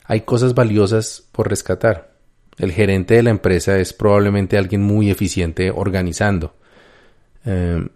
hay 0.05 0.21
cosas 0.21 0.53
valiosas 0.53 1.23
por 1.31 1.49
rescatar. 1.49 2.13
El 2.57 2.71
gerente 2.71 3.15
de 3.15 3.23
la 3.23 3.31
empresa 3.31 3.79
es 3.79 3.93
probablemente 3.93 4.57
alguien 4.57 4.81
muy 4.81 5.09
eficiente 5.09 5.71
organizando. 5.71 6.55
Eh, 7.45 7.87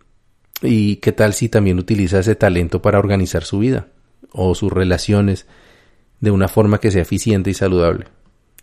¿Y 0.61 0.95
qué 0.97 1.11
tal 1.11 1.33
si 1.33 1.49
también 1.49 1.77
utiliza 1.77 2.19
ese 2.19 2.35
talento 2.35 2.81
para 2.81 2.97
organizar 2.97 3.43
su 3.43 3.59
vida 3.59 3.87
o 4.31 4.55
sus 4.55 4.71
relaciones 4.71 5.45
de 6.19 6.31
una 6.31 6.47
forma 6.47 6.79
que 6.79 6.89
sea 6.89 7.03
eficiente 7.03 7.51
y 7.51 7.53
saludable? 7.53 8.05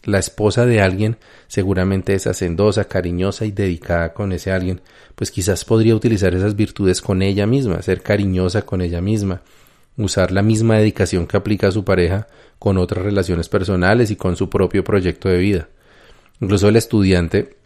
La 0.04 0.18
esposa 0.18 0.66
de 0.66 0.80
alguien 0.80 1.16
seguramente 1.46 2.14
es 2.14 2.26
hacendosa, 2.26 2.84
cariñosa 2.84 3.46
y 3.46 3.52
dedicada 3.52 4.12
con 4.12 4.32
ese 4.32 4.52
alguien, 4.52 4.82
pues 5.14 5.30
quizás 5.30 5.64
podría 5.64 5.94
utilizar 5.94 6.34
esas 6.34 6.56
virtudes 6.56 7.00
con 7.00 7.22
ella 7.22 7.46
misma, 7.46 7.80
ser 7.80 8.02
cariñosa 8.02 8.62
con 8.62 8.82
ella 8.82 9.00
misma, 9.00 9.42
usar 9.96 10.30
la 10.30 10.42
misma 10.42 10.76
dedicación 10.76 11.26
que 11.26 11.36
aplica 11.36 11.68
a 11.68 11.72
su 11.72 11.84
pareja 11.84 12.26
con 12.58 12.76
otras 12.76 13.04
relaciones 13.04 13.48
personales 13.48 14.10
y 14.10 14.16
con 14.16 14.36
su 14.36 14.50
propio 14.50 14.84
proyecto 14.84 15.28
de 15.28 15.38
vida. 15.38 15.68
Incluso 16.40 16.68
el 16.68 16.76
estudiante, 16.76 17.56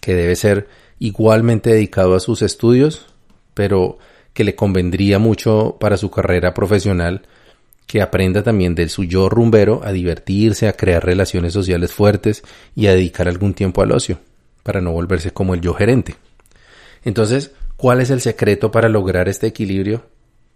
que 0.00 0.14
debe 0.14 0.36
ser 0.36 0.68
igualmente 0.98 1.70
dedicado 1.70 2.14
a 2.14 2.20
sus 2.20 2.42
estudios, 2.42 3.06
pero 3.54 3.98
que 4.34 4.44
le 4.44 4.54
convendría 4.54 5.18
mucho 5.18 5.78
para 5.80 5.96
su 5.96 6.10
carrera 6.10 6.52
profesional, 6.54 7.22
que 7.86 8.02
aprenda 8.02 8.42
también 8.42 8.74
del 8.74 8.90
su 8.90 9.04
yo 9.04 9.28
rumbero 9.28 9.80
a 9.84 9.92
divertirse, 9.92 10.68
a 10.68 10.74
crear 10.74 11.04
relaciones 11.04 11.52
sociales 11.52 11.92
fuertes 11.92 12.42
y 12.74 12.86
a 12.86 12.92
dedicar 12.92 13.28
algún 13.28 13.54
tiempo 13.54 13.82
al 13.82 13.92
ocio, 13.92 14.18
para 14.62 14.80
no 14.80 14.92
volverse 14.92 15.32
como 15.32 15.54
el 15.54 15.60
yo 15.60 15.74
gerente. 15.74 16.16
Entonces, 17.04 17.52
¿cuál 17.76 18.00
es 18.00 18.10
el 18.10 18.20
secreto 18.20 18.70
para 18.70 18.88
lograr 18.88 19.28
este 19.28 19.46
equilibrio? 19.46 20.06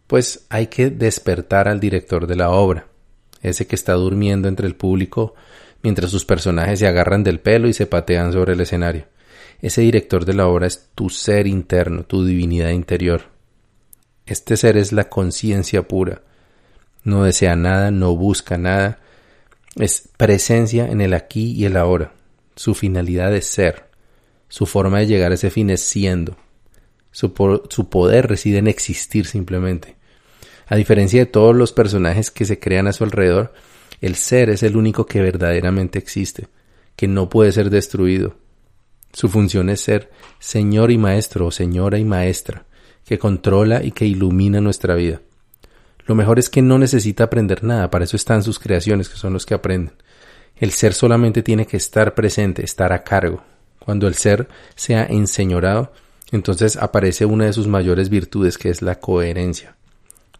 Pues 0.06 0.46
hay 0.48 0.68
que 0.68 0.90
despertar 0.90 1.68
al 1.68 1.80
director 1.80 2.26
de 2.26 2.36
la 2.36 2.50
obra, 2.50 2.86
ese 3.42 3.66
que 3.66 3.74
está 3.74 3.94
durmiendo 3.94 4.48
entre 4.48 4.66
el 4.66 4.76
público 4.76 5.34
mientras 5.84 6.10
sus 6.10 6.24
personajes 6.24 6.78
se 6.78 6.86
agarran 6.88 7.22
del 7.22 7.40
pelo 7.40 7.68
y 7.68 7.74
se 7.74 7.86
patean 7.86 8.32
sobre 8.32 8.54
el 8.54 8.60
escenario. 8.62 9.04
Ese 9.60 9.82
director 9.82 10.24
de 10.24 10.32
la 10.32 10.48
obra 10.48 10.66
es 10.66 10.88
tu 10.94 11.10
ser 11.10 11.46
interno, 11.46 12.04
tu 12.04 12.24
divinidad 12.24 12.70
interior. 12.70 13.26
Este 14.24 14.56
ser 14.56 14.78
es 14.78 14.92
la 14.92 15.10
conciencia 15.10 15.86
pura. 15.86 16.22
No 17.04 17.24
desea 17.24 17.54
nada, 17.54 17.90
no 17.90 18.16
busca 18.16 18.58
nada. 18.58 18.98
Es 19.76 20.08
presencia 20.16 20.88
en 20.88 21.00
el 21.00 21.14
aquí 21.14 21.52
y 21.52 21.66
el 21.66 21.76
ahora. 21.76 22.12
Su 22.56 22.74
finalidad 22.74 23.34
es 23.34 23.46
ser. 23.46 23.90
Su 24.48 24.66
forma 24.66 25.00
de 25.00 25.06
llegar 25.06 25.30
a 25.30 25.34
ese 25.34 25.50
fin 25.50 25.70
es 25.70 25.80
siendo. 25.80 26.36
Su, 27.10 27.32
poder 27.32 28.26
reside 28.26 28.58
en 28.58 28.66
existir 28.66 29.26
simplemente. 29.26 29.96
A 30.66 30.76
diferencia 30.76 31.20
de 31.20 31.26
todos 31.26 31.54
los 31.54 31.72
personajes 31.72 32.30
que 32.30 32.44
se 32.44 32.58
crean 32.58 32.86
a 32.86 32.92
su 32.92 33.04
alrededor, 33.04 33.52
el 34.00 34.16
ser 34.16 34.50
es 34.50 34.62
el 34.62 34.76
único 34.76 35.06
que 35.06 35.20
verdaderamente 35.20 35.98
existe, 35.98 36.48
que 36.96 37.06
no 37.06 37.28
puede 37.28 37.52
ser 37.52 37.70
destruido. 37.70 38.36
Su 39.12 39.28
función 39.28 39.70
es 39.70 39.80
ser 39.80 40.10
Señor 40.40 40.90
y 40.90 40.98
Maestro 40.98 41.46
o 41.46 41.50
Señora 41.50 41.98
y 41.98 42.04
Maestra, 42.04 42.66
que 43.04 43.18
controla 43.18 43.84
y 43.84 43.92
que 43.92 44.06
ilumina 44.06 44.60
nuestra 44.60 44.94
vida. 44.94 45.20
Lo 46.06 46.14
mejor 46.14 46.38
es 46.38 46.50
que 46.50 46.62
no 46.62 46.78
necesita 46.78 47.24
aprender 47.24 47.64
nada, 47.64 47.90
para 47.90 48.04
eso 48.04 48.16
están 48.16 48.42
sus 48.42 48.58
creaciones, 48.58 49.08
que 49.08 49.16
son 49.16 49.32
los 49.32 49.46
que 49.46 49.54
aprenden. 49.54 49.94
El 50.56 50.70
ser 50.70 50.94
solamente 50.94 51.42
tiene 51.42 51.66
que 51.66 51.76
estar 51.76 52.14
presente, 52.14 52.64
estar 52.64 52.92
a 52.92 53.02
cargo. 53.02 53.42
Cuando 53.78 54.06
el 54.06 54.14
ser 54.14 54.48
sea 54.76 55.04
enseñorado, 55.04 55.92
entonces 56.30 56.76
aparece 56.76 57.26
una 57.26 57.46
de 57.46 57.52
sus 57.52 57.66
mayores 57.66 58.08
virtudes, 58.08 58.58
que 58.58 58.70
es 58.70 58.82
la 58.82 59.00
coherencia. 59.00 59.76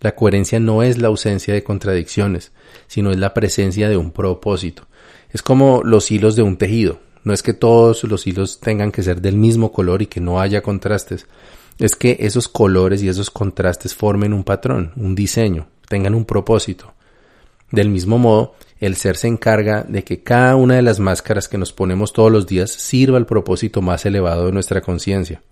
La 0.01 0.15
coherencia 0.15 0.61
no 0.61 0.83
es 0.83 0.99
la 0.99 1.09
ausencia 1.09 1.55
de 1.55 1.65
contradicciones, 1.65 2.53
sino 2.87 3.11
es 3.11 3.19
la 3.19 3.33
presencia 3.33 3.89
de 3.89 3.97
un 3.97 4.11
propósito. 4.11 4.87
Es 5.31 5.43
como 5.43 5.83
los 5.83 6.11
hilos 6.11 6.37
de 6.37 6.43
un 6.43 6.57
tejido. 6.57 7.01
No 7.23 7.33
es 7.33 7.43
que 7.43 7.55
todos 7.55 8.05
los 8.05 8.27
hilos 8.27 8.61
tengan 8.61 8.93
que 8.93 9.03
ser 9.03 9.23
del 9.23 9.37
mismo 9.37 9.73
color 9.73 10.03
y 10.03 10.07
que 10.07 10.21
no 10.21 10.41
haya 10.41 10.63
contrastes. 10.63 11.27
Es 11.79 11.97
que 11.97 12.17
esos 12.21 12.49
colores 12.49 13.03
y 13.03 13.09
esos 13.09 13.31
contrastes 13.31 13.95
formen 13.95 14.33
un 14.33 14.45
patrón, 14.45 14.93
un 14.97 15.15
diseño, 15.15 15.67
tengan 15.89 16.15
un 16.15 16.25
propósito. 16.25 16.93
Del 17.71 17.89
mismo 17.89 18.19
modo, 18.19 18.55
el 18.79 18.97
ser 18.97 19.17
se 19.17 19.29
encarga 19.29 19.83
de 19.83 20.05
que 20.05 20.23
cada 20.23 20.57
una 20.57 20.77
de 20.77 20.83
las 20.83 21.01
máscaras 21.01 21.49
que 21.49 21.59
nos 21.59 21.73
ponemos 21.73 22.13
todos 22.13 22.31
los 22.31 22.47
días 22.47 22.71
sirva 22.71 23.19
al 23.19 23.27
propósito 23.27 23.83
más 23.83 24.07
elevado 24.07 24.47
de 24.47 24.53
nuestra 24.53 24.81
conciencia. 24.81 25.43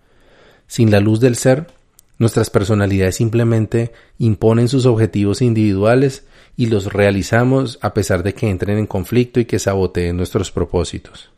Sin 0.66 0.90
la 0.90 1.00
luz 1.00 1.20
del 1.20 1.36
ser, 1.36 1.66
Nuestras 2.22 2.50
personalidades 2.50 3.16
simplemente 3.16 3.90
imponen 4.18 4.68
sus 4.68 4.86
objetivos 4.86 5.42
individuales 5.42 6.24
y 6.56 6.66
los 6.66 6.92
realizamos 6.92 7.80
a 7.82 7.94
pesar 7.94 8.22
de 8.22 8.32
que 8.32 8.48
entren 8.48 8.78
en 8.78 8.86
conflicto 8.86 9.40
y 9.40 9.44
que 9.44 9.58
saboteen 9.58 10.16
nuestros 10.16 10.52
propósitos. 10.52 11.30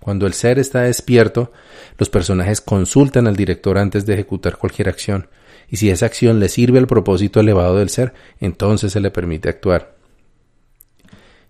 Cuando 0.00 0.26
el 0.26 0.32
ser 0.32 0.58
está 0.58 0.80
despierto, 0.80 1.52
los 1.98 2.08
personajes 2.08 2.60
consultan 2.60 3.26
al 3.26 3.36
director 3.36 3.78
antes 3.78 4.06
de 4.06 4.14
ejecutar 4.14 4.56
cualquier 4.56 4.88
acción, 4.88 5.28
y 5.68 5.76
si 5.76 5.90
esa 5.90 6.06
acción 6.06 6.40
le 6.40 6.48
sirve 6.48 6.78
al 6.78 6.86
propósito 6.86 7.38
elevado 7.38 7.76
del 7.76 7.90
ser, 7.90 8.14
entonces 8.40 8.92
se 8.92 9.00
le 9.00 9.10
permite 9.10 9.48
actuar. 9.48 9.94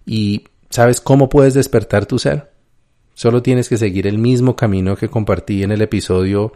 ¿Y 0.04 0.44
sabes 0.68 1.00
cómo 1.00 1.28
puedes 1.28 1.54
despertar 1.54 2.06
tu 2.06 2.18
ser? 2.18 2.50
Solo 3.14 3.42
tienes 3.42 3.68
que 3.68 3.78
seguir 3.78 4.06
el 4.06 4.18
mismo 4.18 4.56
camino 4.56 4.96
que 4.96 5.08
compartí 5.08 5.62
en 5.62 5.72
el 5.72 5.82
episodio 5.82 6.52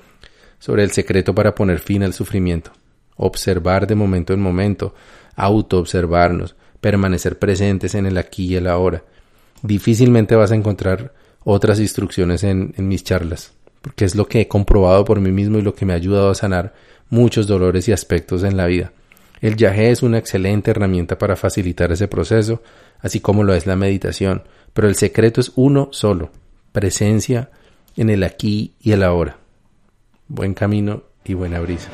sobre 0.58 0.82
el 0.82 0.90
secreto 0.90 1.34
para 1.34 1.54
poner 1.54 1.78
fin 1.78 2.02
al 2.02 2.12
sufrimiento. 2.12 2.72
Observar 3.16 3.86
de 3.86 3.94
momento 3.94 4.32
en 4.32 4.40
momento, 4.40 4.94
autoobservarnos, 5.36 6.56
permanecer 6.80 7.38
presentes 7.38 7.94
en 7.94 8.06
el 8.06 8.18
aquí 8.18 8.46
y 8.46 8.56
el 8.56 8.66
ahora. 8.66 9.04
Difícilmente 9.62 10.34
vas 10.34 10.52
a 10.52 10.56
encontrar 10.56 11.12
otras 11.44 11.78
instrucciones 11.80 12.42
en, 12.44 12.74
mis 12.78 13.04
charlas, 13.04 13.52
porque 13.80 14.04
es 14.04 14.14
lo 14.14 14.26
que 14.26 14.40
he 14.40 14.48
comprobado 14.48 15.04
por 15.04 15.20
mí 15.20 15.30
mismo 15.30 15.58
y 15.58 15.62
lo 15.62 15.74
que 15.74 15.86
me 15.86 15.92
ha 15.92 15.96
ayudado 15.96 16.30
a 16.30 16.34
sanar 16.34 16.74
muchos 17.10 17.46
dolores 17.46 17.88
y 17.88 17.92
aspectos 17.92 18.42
en 18.42 18.56
la 18.56 18.66
vida. 18.66 18.92
El 19.40 19.56
yagé 19.56 19.90
es 19.90 20.02
una 20.02 20.18
excelente 20.18 20.70
herramienta 20.70 21.18
para 21.18 21.36
facilitar 21.36 21.92
ese 21.92 22.08
proceso, 22.08 22.62
así 23.00 23.20
como 23.20 23.44
lo 23.44 23.54
es 23.54 23.66
la 23.66 23.76
meditación, 23.76 24.42
pero 24.72 24.88
el 24.88 24.94
secreto 24.94 25.40
es 25.40 25.52
uno 25.54 25.88
solo, 25.92 26.30
presencia 26.72 27.50
en 27.96 28.10
el 28.10 28.24
aquí 28.24 28.74
y 28.80 28.92
el 28.92 29.02
ahora. 29.02 29.38
Buen 30.28 30.54
camino 30.54 31.02
y 31.24 31.34
buena 31.34 31.60
brisa. 31.60 31.90